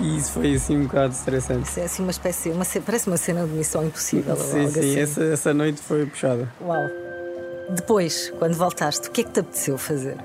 E 0.01 0.17
isso 0.17 0.33
foi 0.33 0.55
assim 0.55 0.79
um 0.79 0.85
bocado 0.85 1.13
estressante. 1.13 1.69
Isso 1.69 1.81
é 1.81 1.85
assim 1.85 2.03
uma 2.03 2.11
espécie, 2.11 2.49
uma, 2.51 2.65
ce- 2.65 2.81
parece 2.81 3.07
uma 3.07 3.17
cena 3.19 3.45
de 3.47 3.53
missão 3.53 3.85
impossível. 3.85 4.35
Sim, 4.37 4.67
sim, 4.69 4.79
assim. 4.81 4.99
essa, 4.99 5.25
essa 5.25 5.53
noite 5.55 5.81
foi 5.83 6.07
puxada. 6.07 6.49
Uau. 6.61 6.83
Depois, 7.71 8.33
quando 8.39 8.55
voltaste, 8.55 9.09
o 9.09 9.11
que 9.11 9.21
é 9.21 9.25
que 9.25 9.31
te 9.31 9.41
apeteceu 9.41 9.77
fazer? 9.77 10.17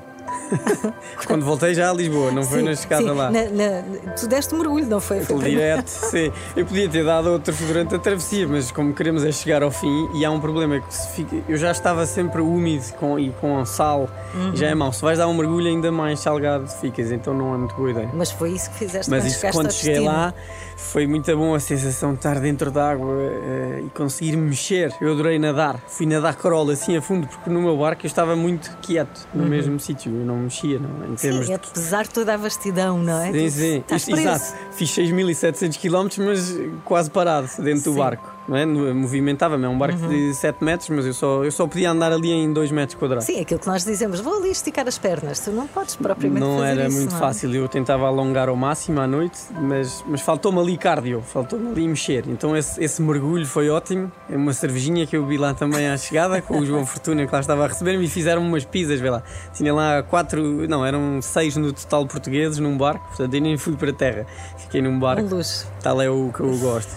Quando 1.25 1.45
voltei 1.45 1.73
já 1.73 1.89
a 1.89 1.93
Lisboa, 1.93 2.31
não 2.31 2.43
foi 2.43 2.59
Sim, 2.59 2.65
na 2.65 2.71
escada 2.73 3.03
sim, 3.03 3.09
lá. 3.11 3.31
na- 3.31 3.45
na- 3.49 4.11
tu 4.15 4.27
deste 4.27 4.53
mergulho, 4.55 4.85
não 4.85 4.99
foi? 4.99 5.21
Foi 5.21 5.37
direto, 5.39 5.87
sim. 5.89 6.31
Eu 6.55 6.65
podia 6.65 6.87
ter 6.89 7.03
dado 7.05 7.29
outro 7.31 7.53
durante 7.65 7.95
a 7.95 7.99
travessia, 7.99 8.47
mas 8.47 8.71
como 8.71 8.93
queremos 8.93 9.23
é 9.23 9.31
chegar 9.31 9.63
ao 9.63 9.71
fim 9.71 10.09
e 10.15 10.23
há 10.25 10.31
um 10.31 10.39
problema 10.39 10.79
que 10.79 10.93
fica, 11.15 11.35
eu 11.47 11.57
já 11.57 11.71
estava 11.71 12.05
sempre 12.05 12.41
úmido 12.41 12.85
com, 12.99 13.17
e 13.17 13.29
com 13.31 13.63
sal, 13.65 14.09
Uhum. 14.35 14.55
já 14.55 14.67
é 14.67 14.75
mau. 14.75 14.91
Se 14.91 15.01
vais 15.01 15.17
dar 15.17 15.27
um 15.27 15.33
mergulho 15.33 15.67
ainda 15.67 15.91
mais 15.91 16.19
salgado 16.19 16.67
ficas, 16.67 17.11
então 17.11 17.33
não 17.33 17.53
é 17.53 17.57
muito 17.57 17.75
boa 17.75 17.91
ideia. 17.91 18.09
Mas 18.13 18.31
foi 18.31 18.51
isso 18.51 18.69
que 18.71 18.77
fizeste 18.79 19.09
Mas 19.09 19.23
quando 19.23 19.29
isso 19.31 19.51
quando 19.57 19.71
cheguei 19.71 19.93
destino. 19.95 20.11
lá 20.11 20.33
foi 20.77 21.07
muito 21.07 21.35
bom 21.37 21.53
a 21.55 21.59
sensação 21.59 22.11
de 22.11 22.17
estar 22.17 22.39
dentro 22.39 22.69
d'água 22.71 23.15
eh, 23.21 23.83
e 23.85 23.89
conseguir 23.89 24.35
mexer. 24.37 24.93
Eu 25.01 25.13
adorei 25.13 25.39
nadar, 25.39 25.79
fui 25.87 26.05
nadar 26.05 26.35
crawl 26.35 26.69
assim 26.69 26.95
a 26.97 27.01
fundo, 27.01 27.27
porque 27.27 27.49
no 27.49 27.61
meu 27.61 27.77
barco 27.77 28.05
eu 28.05 28.07
estava 28.07 28.35
muito 28.35 28.75
quieto 28.81 29.27
no 29.33 29.45
mesmo 29.45 29.79
sítio, 29.79 30.11
eu 30.11 30.25
não 30.25 30.37
mexia, 30.37 30.79
não, 30.79 30.89
em 31.11 31.15
termos 31.15 31.33
Uhum. 31.33 31.43
Sim, 31.43 31.45
de 31.45 31.53
apesar 31.53 32.03
de 32.03 32.09
toda 32.11 32.33
a 32.33 32.37
vastidão, 32.37 32.97
não 32.99 33.19
é? 33.21 33.31
Sim, 33.31 33.31
Tu 33.31 33.51
sim. 33.51 33.77
Estás 33.79 34.05
preso. 34.05 34.21
exato. 34.21 34.57
Fiz 34.71 34.89
6.700 34.91 35.77
km, 35.79 36.23
mas 36.25 36.55
quase 36.85 37.09
parado 37.09 37.47
dentro 37.59 37.83
do 37.85 37.91
Sim. 37.93 37.97
barco. 37.97 38.32
É? 38.51 38.65
Movimentava-me. 38.65 39.65
É 39.65 39.69
um 39.69 39.77
barco 39.77 40.07
de 40.07 40.33
7 40.33 40.63
metros, 40.63 40.89
mas 40.89 41.05
eu 41.05 41.13
só, 41.13 41.43
eu 41.43 41.51
só 41.51 41.65
podia 41.67 41.91
andar 41.91 42.11
ali 42.11 42.31
em 42.31 42.51
2 42.51 42.71
metros 42.71 42.97
quadrados. 42.97 43.25
Sim, 43.25 43.39
aquilo 43.39 43.59
que 43.59 43.67
nós 43.67 43.83
dizemos, 43.85 44.19
vou 44.19 44.37
ali 44.37 44.51
esticar 44.51 44.87
as 44.87 44.97
pernas. 44.97 45.39
Tu 45.39 45.51
não 45.51 45.67
podes 45.67 45.95
propriamente 45.95 46.41
Não 46.41 46.57
fazer 46.57 46.71
era 46.71 46.87
isso, 46.87 46.97
muito 46.97 47.11
não 47.11 47.17
é? 47.17 47.19
fácil, 47.19 47.55
eu 47.55 47.67
tentava 47.67 48.05
alongar 48.07 48.49
ao 48.49 48.55
máximo 48.55 48.99
à 48.99 49.07
noite, 49.07 49.39
mas, 49.61 50.03
mas 50.07 50.21
faltou-me 50.21 50.59
ali 50.59 50.77
cardio, 50.77 51.21
faltou-me 51.21 51.69
ali 51.71 51.87
mexer. 51.87 52.25
Então 52.27 52.55
esse, 52.55 52.83
esse 52.83 53.01
mergulho 53.01 53.45
foi 53.45 53.69
ótimo. 53.69 54.11
É 54.29 54.35
uma 54.35 54.53
cervejinha 54.53 55.07
que 55.07 55.15
eu 55.15 55.25
vi 55.25 55.37
lá 55.37 55.53
também 55.53 55.87
à 55.87 55.97
chegada, 55.97 56.41
com 56.41 56.59
o 56.59 56.65
João 56.65 56.85
Fortuna 56.85 57.25
que 57.25 57.33
lá 57.33 57.39
estava 57.39 57.63
a 57.63 57.67
receber-me 57.67 58.05
e 58.05 58.09
fizeram 58.09 58.41
umas 58.41 58.65
pizzas, 58.65 58.99
vê 58.99 59.09
lá. 59.09 59.23
Tinha 59.53 59.73
lá 59.73 60.03
quatro, 60.03 60.67
não, 60.67 60.85
eram 60.85 61.21
seis 61.21 61.55
no 61.55 61.71
total 61.71 62.05
portugueses 62.05 62.59
num 62.59 62.77
barco, 62.77 63.05
portanto 63.07 63.33
eu 63.33 63.41
nem 63.41 63.57
fui 63.57 63.75
para 63.75 63.89
a 63.89 63.93
terra. 63.93 64.25
Fiquei 64.57 64.81
num 64.81 64.99
barco. 64.99 65.23
Um 65.23 65.37
luxo. 65.37 65.67
Tal 65.81 66.01
é 66.01 66.09
o 66.09 66.31
que 66.33 66.41
eu 66.41 66.57
gosto. 66.57 66.91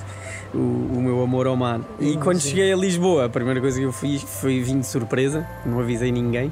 O, 0.57 0.97
o 0.97 1.01
meu 1.03 1.23
amor 1.23 1.47
ao 1.47 1.55
mar. 1.57 1.81
E 2.01 2.17
quando 2.17 2.41
cheguei 2.41 2.73
a 2.73 2.77
Lisboa, 2.77 3.27
a 3.27 3.29
primeira 3.29 3.61
coisa 3.61 3.79
que 3.79 3.85
eu 3.85 3.93
fiz 3.93 4.23
foi 4.23 4.63
vim 4.63 4.81
de 4.81 4.87
surpresa, 4.87 5.47
não 5.67 5.79
avisei 5.81 6.11
ninguém, 6.11 6.51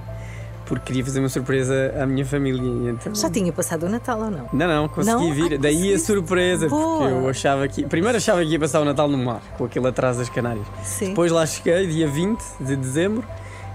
porque 0.67 0.87
queria 0.87 1.05
fazer 1.05 1.21
uma 1.21 1.29
surpresa 1.31 1.95
à 1.99 2.07
minha 2.07 2.25
família. 2.27 2.90
Então... 2.90 3.14
Já 3.14 3.31
tinha 3.31 3.51
passado 3.53 3.87
o 3.87 3.88
Natal 3.88 4.19
ou 4.21 4.31
não? 4.31 4.49
Não, 4.53 4.67
não, 4.69 4.88
consegui 4.88 5.17
Não? 5.17 5.33
vir. 5.33 5.53
Ai, 5.53 5.59
Daí 5.59 5.75
a 5.75 5.79
conseguiste. 5.79 6.07
surpresa, 6.07 6.69
Boa. 6.69 6.99
porque 6.99 7.12
eu 7.14 7.29
achava 7.29 7.67
que. 7.69 7.87
Primeiro 7.87 8.17
achava 8.19 8.43
que 8.45 8.51
ia 8.51 8.61
passar 8.61 8.81
o 8.81 8.85
Natal 8.85 9.09
no 9.09 9.17
mar, 9.17 9.40
com 9.57 9.64
aquele 9.64 9.87
atraso 9.88 10.19
das 10.19 10.29
Canárias. 10.29 10.67
Sim. 10.83 11.09
Depois 11.09 11.33
lá 11.33 11.47
cheguei, 11.47 11.87
dia 11.87 12.07
20 12.07 12.40
de 12.61 12.77
dezembro, 12.77 13.25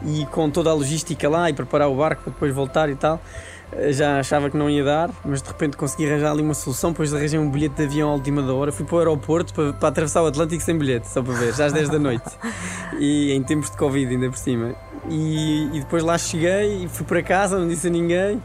e 0.06 0.26
com 0.28 0.50
toda 0.50 0.70
a 0.70 0.74
logística 0.74 1.28
lá 1.28 1.50
e 1.50 1.54
preparar 1.54 1.90
o 1.90 1.96
barco 1.96 2.24
para 2.24 2.34
depois 2.34 2.54
voltar 2.54 2.90
e 2.90 2.96
tal, 2.96 3.20
já 3.92 4.20
achava 4.20 4.50
que 4.50 4.58
não 4.58 4.70
ia 4.70 4.84
dar, 4.84 5.10
mas 5.24 5.42
de 5.42 5.48
repente 5.48 5.78
consegui 5.78 6.10
arranjar 6.10 6.32
ali 6.32 6.42
uma 6.42 6.54
solução. 6.54 6.92
Depois 6.92 7.14
arranjei 7.14 7.40
um 7.40 7.50
bilhete 7.50 7.76
de 7.76 7.84
avião 7.84 8.10
à 8.10 8.14
última 8.14 8.42
da 8.42 8.54
hora, 8.54 8.72
fui 8.72 8.86
para 8.86 8.96
o 8.96 9.00
aeroporto 9.00 9.54
para, 9.54 9.74
para 9.74 9.90
atravessar 9.90 10.24
o 10.24 10.28
Atlântico 10.28 10.62
sem 10.64 10.78
bilhete, 10.78 11.08
só 11.08 11.22
para 11.22 11.34
ver, 11.34 11.54
já 11.54 11.66
às 11.66 11.74
10 11.74 11.90
da 11.90 12.00
noite. 12.00 12.30
E 13.00 13.32
em 13.32 13.42
tempos 13.42 13.70
de 13.70 13.78
Covid, 13.78 14.14
ainda 14.14 14.30
por 14.30 14.38
cima. 14.38 14.76
E, 15.10 15.70
e 15.74 15.80
depois 15.80 16.04
lá 16.04 16.18
cheguei 16.18 16.84
e 16.84 16.88
fui 16.90 17.06
para 17.06 17.24
casa, 17.24 17.58
não 17.58 17.66
disse 17.66 17.88
a 17.88 17.90
ninguém. 17.90 18.42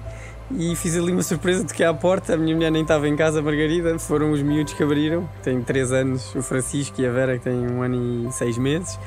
E 0.52 0.76
fiz 0.76 0.96
ali 0.96 1.10
uma 1.10 1.22
surpresa, 1.22 1.64
toquei 1.64 1.84
à 1.84 1.92
porta, 1.92 2.34
a 2.34 2.37
minha 2.37 2.54
mulher 2.54 2.70
nem 2.70 2.82
estava 2.82 3.08
em 3.08 3.16
casa, 3.16 3.40
a 3.40 3.42
Margarida, 3.42 3.98
foram 3.98 4.30
os 4.30 4.42
miúdos 4.42 4.74
que 4.74 4.82
abriram, 4.82 5.28
tem 5.42 5.60
3 5.60 5.90
anos, 5.92 6.34
o 6.37 6.42
Francisco 6.42 7.00
e 7.00 7.06
a 7.06 7.10
Vera 7.10 7.38
que 7.38 7.44
têm 7.44 7.66
um 7.66 7.82
ano 7.82 8.28
e 8.28 8.32
6 8.32 8.58
meses. 8.58 8.98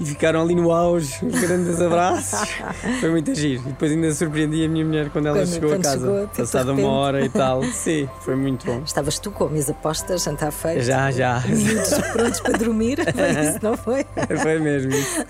E 0.00 0.06
ficaram 0.06 0.40
ali 0.42 0.54
no 0.54 0.72
auge, 0.72 1.14
uns 1.22 1.38
grandes 1.40 1.80
abraços. 1.80 2.48
Foi 3.00 3.10
muito 3.10 3.34
giro. 3.34 3.62
E 3.62 3.68
depois 3.68 3.92
ainda 3.92 4.12
surpreendi 4.12 4.64
a 4.64 4.68
minha 4.68 4.84
mulher 4.84 5.10
quando 5.10 5.26
ela 5.26 5.38
Quando- 5.38 5.52
chegou 5.52 5.70
quando 5.70 5.80
a 5.80 5.84
casa, 5.84 6.00
chegou, 6.06 6.20
tipo, 6.28 6.36
passada 6.38 6.72
uma 6.72 6.88
hora 6.88 7.24
e 7.24 7.28
tal. 7.28 7.62
Sim, 7.72 8.08
foi 8.22 8.34
muito 8.36 8.64
bom. 8.66 8.82
Estavas 8.84 9.18
tu 9.18 9.30
com 9.30 9.44
a 9.44 9.48
mesa 9.50 9.74
posta, 9.74 10.16
jantar 10.18 10.50
feito. 10.52 10.82
Já, 10.82 11.10
já. 11.10 11.40
Miúdos 11.46 11.90
prontos 12.12 12.40
para 12.40 12.58
dormir. 12.58 12.98
Foi 13.12 13.30
isso, 13.50 13.58
não 13.62 13.76
foi? 13.76 14.06
Foi 14.42 14.58
mesmo 14.58 14.92
isso. 14.92 15.24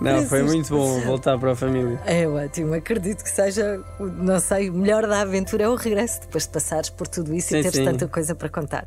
Não, 0.00 0.26
foi 0.26 0.42
muito 0.42 0.68
bom 0.70 1.00
voltar 1.00 1.38
para 1.38 1.52
a 1.52 1.56
família. 1.56 2.00
É 2.04 2.26
ótimo, 2.26 2.74
acredito 2.74 3.22
que 3.22 3.30
seja, 3.30 3.80
o- 3.98 4.06
não 4.06 4.40
sei, 4.40 4.70
o 4.70 4.74
melhor 4.74 5.06
da 5.06 5.20
aventura 5.20 5.64
é 5.64 5.68
o 5.68 5.74
regresso, 5.76 6.20
depois 6.22 6.44
de 6.44 6.50
passares 6.50 6.90
por 6.90 7.06
tudo 7.06 7.32
isso 7.34 7.48
e 7.54 7.58
Sim, 7.58 7.62
teres 7.62 7.76
sim. 7.76 7.84
tanta 7.84 8.08
coisa 8.08 8.34
para 8.34 8.48
contar. 8.48 8.86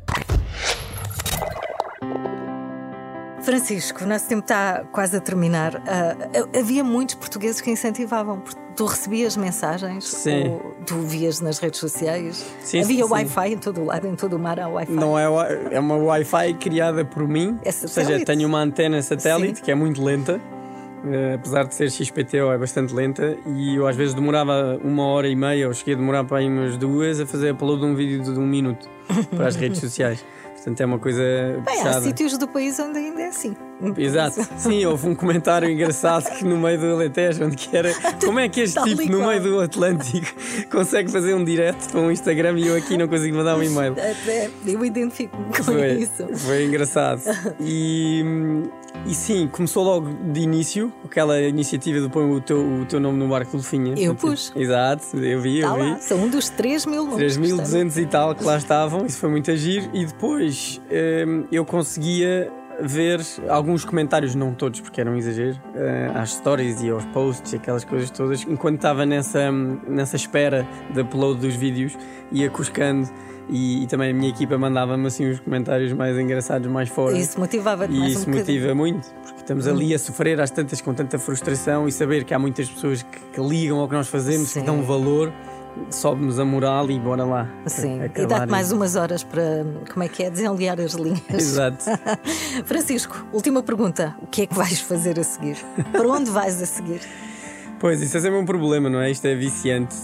Francisco, 3.44 4.04
o 4.04 4.06
nosso 4.06 4.26
tempo 4.26 4.40
está 4.40 4.84
quase 4.90 5.16
a 5.16 5.20
terminar. 5.20 5.80
Ah, 5.86 6.16
havia 6.58 6.82
muitos 6.82 7.14
portugueses 7.14 7.60
que 7.60 7.70
incentivavam. 7.70 8.42
Tu 8.74 8.84
recebias 8.86 9.36
mensagens? 9.36 10.08
Sim. 10.08 10.48
Ou 10.48 10.74
tu 10.86 10.96
vias 11.02 11.40
nas 11.40 11.58
redes 11.58 11.78
sociais? 11.78 12.44
Sim, 12.60 12.80
havia. 12.80 13.06
Wi-Fi 13.06 13.52
em 13.52 13.58
todo 13.58 13.82
o 13.82 13.84
lado, 13.84 14.06
em 14.08 14.16
todo 14.16 14.34
o 14.34 14.38
mar 14.38 14.58
há 14.58 14.66
Wi-Fi. 14.66 14.92
Não 14.92 15.18
é, 15.18 15.24
é 15.70 15.78
uma 15.78 15.96
Wi-Fi 15.96 16.54
criada 16.54 17.04
por 17.04 17.28
mim, 17.28 17.58
É 17.62 17.68
ou 17.68 17.72
seja, 17.88 18.24
tenho 18.24 18.48
uma 18.48 18.58
antena 18.60 19.00
satélite 19.02 19.58
Sim. 19.58 19.64
que 19.64 19.70
é 19.70 19.74
muito 19.74 20.02
lenta, 20.02 20.40
eh, 21.06 21.34
apesar 21.34 21.64
de 21.64 21.74
ser 21.74 21.90
XPTO, 21.90 22.50
é 22.50 22.58
bastante 22.58 22.92
lenta. 22.94 23.36
E 23.46 23.76
eu 23.76 23.86
às 23.86 23.94
vezes 23.94 24.14
demorava 24.14 24.80
uma 24.82 25.04
hora 25.06 25.28
e 25.28 25.36
meia, 25.36 25.68
ou 25.68 25.74
cheguei 25.74 25.94
a 25.94 25.96
demorar 25.98 26.24
para 26.24 26.38
aí 26.38 26.48
umas 26.48 26.76
duas, 26.76 27.20
a 27.20 27.26
fazer 27.26 27.52
upload 27.52 27.82
de 27.82 27.86
um 27.86 27.94
vídeo 27.94 28.22
de 28.22 28.40
um 28.40 28.46
minuto 28.46 28.88
para 29.36 29.46
as 29.46 29.54
redes 29.54 29.78
sociais. 29.80 30.24
Portanto, 30.64 30.80
é 30.80 30.86
uma 30.86 30.98
coisa 30.98 31.22
Bem, 31.62 31.82
há 31.82 32.00
sítios 32.00 32.38
do 32.38 32.48
país 32.48 32.78
onde 32.78 32.96
ainda 32.96 33.20
é 33.20 33.26
assim. 33.26 33.54
Exato, 33.98 34.40
sim, 34.56 34.86
houve 34.86 35.06
um 35.06 35.14
comentário 35.14 35.68
engraçado 35.68 36.24
que 36.38 36.42
no 36.42 36.56
meio 36.56 36.80
do 36.80 36.86
Alentejo, 36.86 37.44
onde 37.44 37.54
que 37.54 37.76
era 37.76 37.92
como 38.24 38.38
é 38.38 38.48
que 38.48 38.62
este 38.62 38.82
tipo 38.82 39.12
no 39.12 39.26
meio 39.26 39.42
do 39.42 39.60
Atlântico 39.60 40.26
consegue 40.72 41.10
fazer 41.10 41.34
um 41.34 41.44
direct 41.44 41.90
para 41.90 42.00
um 42.00 42.10
Instagram 42.10 42.58
e 42.58 42.66
eu 42.68 42.76
aqui 42.76 42.96
não 42.96 43.06
consigo 43.06 43.36
mandar 43.36 43.58
um 43.58 43.62
e-mail. 43.62 43.94
Eu 44.66 44.82
identifico-me 44.82 45.44
com 45.54 45.62
Foi, 45.64 45.92
isso. 45.92 46.26
foi 46.34 46.64
engraçado. 46.64 47.20
E, 47.60 48.24
e 49.06 49.14
sim, 49.14 49.48
começou 49.48 49.84
logo 49.84 50.08
de 50.32 50.40
início, 50.40 50.92
aquela 51.04 51.40
iniciativa 51.40 52.00
de 52.00 52.08
pôr 52.08 52.22
o 52.24 52.40
teu, 52.40 52.58
o 52.58 52.86
teu 52.86 52.98
nome 52.98 53.18
no 53.18 53.28
barco 53.28 53.50
de 53.50 53.56
Lufinha. 53.58 53.94
Eu 53.98 54.14
pus. 54.14 54.52
Exato, 54.56 55.16
eu 55.18 55.40
vi, 55.40 55.60
eu 55.60 55.68
Está 55.68 55.82
vi. 55.82 55.90
lá, 55.90 55.98
são 55.98 56.18
um 56.18 56.28
dos 56.28 56.48
3 56.48 56.86
mil 56.86 57.04
nomes. 57.06 57.36
3.200 57.36 58.02
e 58.02 58.06
tal 58.06 58.34
que 58.34 58.44
lá 58.44 58.56
estavam, 58.56 59.04
isso 59.04 59.18
foi 59.18 59.28
muito 59.28 59.50
agir. 59.50 59.90
E 59.92 60.06
depois 60.06 60.80
hum, 61.26 61.44
eu 61.52 61.64
conseguia 61.64 62.50
ver 62.80 63.20
alguns 63.48 63.84
comentários, 63.84 64.34
não 64.34 64.52
todos 64.52 64.80
porque 64.80 65.00
era 65.00 65.10
um 65.10 65.16
exagero, 65.16 65.60
eh, 65.74 66.10
às 66.14 66.30
stories 66.30 66.82
e 66.82 66.90
aos 66.90 67.04
posts 67.06 67.52
e 67.52 67.56
aquelas 67.56 67.84
coisas 67.84 68.10
todas. 68.10 68.42
Enquanto 68.42 68.76
estava 68.76 69.06
nessa, 69.06 69.52
nessa 69.52 70.16
espera 70.16 70.66
de 70.92 71.00
upload 71.00 71.40
dos 71.40 71.54
vídeos, 71.54 71.96
ia 72.32 72.50
cuscando 72.50 73.08
e, 73.48 73.82
e 73.82 73.86
também 73.86 74.10
a 74.10 74.14
minha 74.14 74.28
equipa 74.30 74.56
mandava-me 74.56 75.06
assim 75.06 75.28
os 75.30 75.40
comentários 75.40 75.92
mais 75.92 76.18
engraçados, 76.18 76.70
mais 76.70 76.88
fora. 76.88 77.16
Isso 77.16 77.38
motivava-te 77.38 77.92
E 77.92 78.10
isso 78.12 78.28
um 78.28 78.32
bocadinho. 78.32 78.38
motiva 78.60 78.74
muito, 78.74 79.06
porque 79.22 79.40
estamos 79.40 79.66
ali 79.66 79.94
a 79.94 79.98
sofrer 79.98 80.40
às 80.40 80.50
tantas 80.50 80.80
com 80.80 80.94
tanta 80.94 81.18
frustração 81.18 81.86
e 81.86 81.92
saber 81.92 82.24
que 82.24 82.32
há 82.34 82.38
muitas 82.38 82.68
pessoas 82.68 83.02
que, 83.02 83.18
que 83.34 83.40
ligam 83.40 83.78
ao 83.80 83.88
que 83.88 83.94
nós 83.94 84.08
fazemos, 84.08 84.48
Sim. 84.48 84.60
que 84.60 84.66
dão 84.66 84.82
valor, 84.82 85.32
sobe-nos 85.90 86.38
a 86.38 86.44
moral 86.44 86.90
e 86.90 86.98
bora 86.98 87.24
lá. 87.24 87.48
Sim, 87.66 88.00
e 88.16 88.26
dá-te 88.26 88.50
mais 88.50 88.72
umas 88.72 88.96
horas 88.96 89.22
para, 89.22 89.66
como 89.92 90.04
é 90.04 90.08
que 90.08 90.22
é, 90.22 90.30
desenliar 90.30 90.80
as 90.80 90.92
linhas. 90.94 91.20
Exato. 91.32 91.84
Francisco, 92.64 93.26
última 93.32 93.62
pergunta. 93.62 94.16
O 94.22 94.26
que 94.26 94.42
é 94.42 94.46
que 94.46 94.54
vais 94.54 94.80
fazer 94.80 95.18
a 95.18 95.24
seguir? 95.24 95.56
Para 95.92 96.08
onde 96.08 96.30
vais 96.30 96.62
a 96.62 96.66
seguir? 96.66 97.00
Pois, 97.84 98.00
isso 98.00 98.16
é 98.16 98.20
sempre 98.22 98.38
um 98.38 98.46
problema, 98.46 98.88
não 98.88 98.98
é? 98.98 99.10
Isto 99.10 99.26
é 99.26 99.34
viciante 99.34 99.94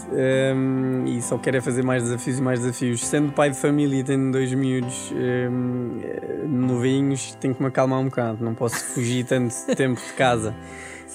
hum, 0.54 1.06
e 1.06 1.22
só 1.22 1.38
quero 1.38 1.56
é 1.56 1.60
fazer 1.62 1.82
mais 1.82 2.02
desafios 2.02 2.38
e 2.38 2.42
mais 2.42 2.60
desafios. 2.60 3.06
Sendo 3.06 3.32
pai 3.32 3.48
de 3.48 3.56
família 3.56 4.00
e 4.00 4.04
tendo 4.04 4.32
dois 4.32 4.52
miúdos 4.52 5.10
hum, 5.12 5.98
eh, 6.02 6.44
novinhos, 6.46 7.34
tenho 7.40 7.54
que 7.54 7.62
me 7.62 7.68
acalmar 7.68 8.00
um 8.00 8.04
bocado, 8.04 8.44
não 8.44 8.54
posso 8.54 8.76
fugir 8.84 9.24
tanto 9.24 9.54
tempo 9.74 9.98
de 9.98 10.12
casa. 10.12 10.54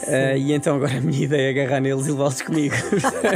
Eh, 0.03 0.37
e 0.37 0.53
então 0.53 0.75
agora 0.75 0.97
a 0.97 1.01
minha 1.01 1.23
ideia 1.23 1.47
é 1.47 1.49
agarrar 1.63 1.79
neles 1.79 2.05
e 2.07 2.11
levá-los 2.11 2.41
comigo, 2.41 2.75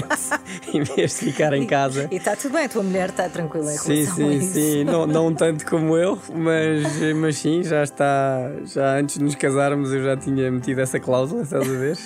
em 0.73 0.83
vez 0.83 1.17
de 1.17 1.25
ficar 1.25 1.53
em 1.53 1.65
casa. 1.65 2.07
E 2.11 2.17
está 2.17 2.35
tudo 2.35 2.53
bem, 2.53 2.65
a 2.65 2.69
tua 2.69 2.83
mulher 2.83 3.09
está 3.09 3.29
tranquila 3.29 3.71
em 3.73 3.77
Sim, 3.77 4.05
sim, 4.05 4.41
sim. 4.41 4.83
Não, 4.83 5.07
não 5.07 5.33
tanto 5.33 5.65
como 5.65 5.95
eu, 5.97 6.19
mas, 6.35 7.15
mas 7.15 7.37
sim, 7.37 7.63
já 7.63 7.81
está. 7.83 8.51
Já 8.65 8.97
antes 8.99 9.17
de 9.17 9.23
nos 9.23 9.35
casarmos 9.35 9.93
eu 9.93 10.03
já 10.03 10.17
tinha 10.17 10.51
metido 10.51 10.79
essa 10.81 10.99
cláusula, 10.99 11.43
estás 11.43 11.63
a 11.67 11.73
ver? 11.77 11.97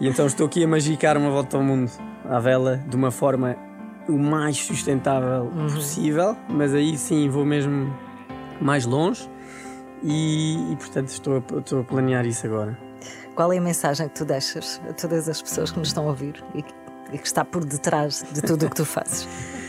E 0.00 0.08
então 0.08 0.26
estou 0.26 0.46
aqui 0.46 0.62
a 0.64 0.68
magicar 0.68 1.16
uma 1.18 1.30
volta 1.30 1.56
ao 1.56 1.62
mundo 1.62 1.90
à 2.28 2.38
vela 2.38 2.80
de 2.88 2.94
uma 2.96 3.10
forma 3.10 3.56
o 4.08 4.18
mais 4.18 4.56
sustentável 4.56 5.50
Uhum. 5.54 5.66
possível, 5.66 6.36
mas 6.48 6.72
aí 6.74 6.96
sim 6.96 7.28
vou 7.28 7.44
mesmo 7.44 7.92
mais 8.60 8.84
longe 8.86 9.28
e, 10.02 10.72
e, 10.72 10.76
portanto 10.76 11.08
estou 11.08 11.36
a, 11.36 11.58
estou 11.58 11.80
a 11.80 11.84
planear 11.84 12.24
isso 12.26 12.46
agora. 12.46 12.76
Qual 13.34 13.52
é 13.52 13.58
a 13.58 13.60
mensagem 13.60 14.08
que 14.08 14.14
tu 14.14 14.24
deixas 14.24 14.80
a 14.88 14.92
todas 14.92 15.28
as 15.28 15.40
pessoas 15.40 15.70
que 15.70 15.78
nos 15.78 15.88
estão 15.88 16.04
a 16.04 16.08
ouvir 16.08 16.42
e 16.54 16.62
que, 16.62 16.74
e 17.12 17.18
que 17.18 17.26
está 17.26 17.44
por 17.44 17.64
detrás 17.64 18.24
de 18.32 18.42
tudo 18.42 18.66
o 18.66 18.70
que 18.70 18.76
tu 18.76 18.84
fazes? 18.84 19.28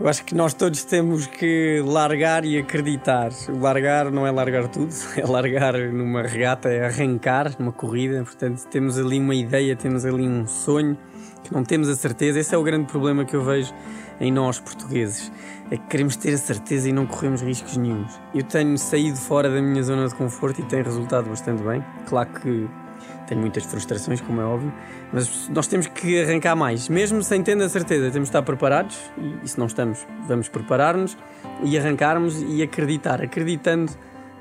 Eu 0.00 0.08
acho 0.08 0.24
que 0.24 0.34
nós 0.34 0.52
todos 0.52 0.82
temos 0.82 1.28
que 1.28 1.80
largar 1.86 2.44
e 2.44 2.58
acreditar. 2.58 3.30
Largar 3.48 4.10
não 4.10 4.26
é 4.26 4.30
largar 4.32 4.66
tudo, 4.66 4.92
é 5.16 5.24
largar 5.24 5.74
numa 5.92 6.22
regata, 6.22 6.68
é 6.68 6.84
arrancar 6.84 7.54
numa 7.60 7.70
corrida. 7.70 8.24
Portanto, 8.24 8.66
temos 8.66 8.98
ali 8.98 9.20
uma 9.20 9.36
ideia, 9.36 9.76
temos 9.76 10.04
ali 10.04 10.26
um 10.26 10.48
sonho 10.48 10.98
que 11.44 11.54
não 11.54 11.62
temos 11.62 11.88
a 11.88 11.94
certeza. 11.94 12.40
Esse 12.40 12.54
é 12.56 12.58
o 12.58 12.62
grande 12.64 12.86
problema 12.86 13.24
que 13.24 13.36
eu 13.36 13.44
vejo 13.44 13.72
em 14.20 14.32
nós, 14.32 14.58
portugueses. 14.58 15.30
É 15.70 15.76
que 15.76 15.86
queremos 15.86 16.16
ter 16.16 16.34
a 16.34 16.38
certeza 16.38 16.88
e 16.88 16.92
não 16.92 17.06
corremos 17.06 17.40
riscos 17.40 17.76
nenhums. 17.76 18.20
Eu 18.34 18.42
tenho 18.42 18.76
saído 18.76 19.16
fora 19.16 19.48
da 19.48 19.62
minha 19.62 19.82
zona 19.82 20.08
de 20.08 20.14
conforto 20.16 20.60
e 20.60 20.64
tem 20.64 20.82
resultado 20.82 21.28
bastante 21.28 21.62
bem. 21.62 21.84
Claro 22.06 22.30
que 22.40 22.68
tenho 23.26 23.40
muitas 23.40 23.64
frustrações, 23.64 24.20
como 24.20 24.40
é 24.40 24.44
óbvio, 24.44 24.72
mas 25.12 25.48
nós 25.48 25.66
temos 25.66 25.86
que 25.86 26.22
arrancar 26.22 26.54
mais, 26.54 26.88
mesmo 26.88 27.22
sem 27.22 27.42
ter 27.42 27.60
a 27.60 27.68
certeza. 27.68 28.10
Temos 28.10 28.28
de 28.28 28.30
estar 28.30 28.42
preparados 28.42 28.98
e, 29.18 29.44
e 29.44 29.48
se 29.48 29.58
não 29.58 29.66
estamos, 29.66 30.06
vamos 30.26 30.48
preparar-nos 30.48 31.16
e 31.62 31.78
arrancarmos 31.78 32.42
e 32.42 32.62
acreditar. 32.62 33.22
Acreditando, 33.22 33.92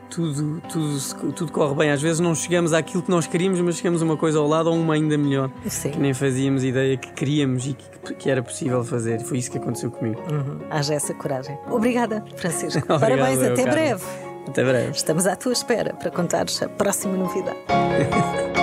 tudo, 0.10 0.62
tudo, 0.70 1.32
tudo 1.34 1.52
corre 1.52 1.76
bem. 1.76 1.92
Às 1.92 2.02
vezes 2.02 2.20
não 2.20 2.36
chegamos 2.36 2.74
àquilo 2.74 3.02
que 3.02 3.10
nós 3.10 3.26
queríamos, 3.26 3.60
mas 3.62 3.78
chegamos 3.78 4.02
a 4.02 4.06
uma 4.06 4.18
coisa 4.18 4.40
ao 4.40 4.48
lado 4.48 4.70
ou 4.70 4.76
uma 4.76 4.94
ainda 4.94 5.18
melhor, 5.18 5.50
Sim. 5.68 5.92
que 5.92 6.00
nem 6.00 6.14
fazíamos 6.14 6.64
ideia 6.64 6.98
que 6.98 7.12
queríamos 7.14 7.66
e 7.66 7.74
que, 7.74 8.14
que 8.16 8.30
era 8.30 8.44
possível 8.44 8.84
fazer. 8.84 9.22
Foi 9.22 9.38
isso 9.38 9.50
que 9.50 9.58
aconteceu 9.58 9.90
comigo. 9.90 10.22
Uhum. 10.32 10.60
Haja 10.70 10.94
essa 10.94 11.14
coragem. 11.14 11.58
Obrigada, 11.70 12.24
Francisco. 12.38 12.80
Obrigado, 12.94 13.00
Parabéns, 13.00 13.42
eu, 13.42 13.54
até 13.54 13.64
breve. 13.64 14.33
Até 14.48 14.64
breve. 14.64 14.92
Estamos 14.92 15.26
à 15.26 15.36
tua 15.36 15.54
espera 15.54 15.94
para 15.94 16.12
contares 16.12 16.62
a 16.62 16.70
próxima 16.70 17.16
novidade. 17.16 17.58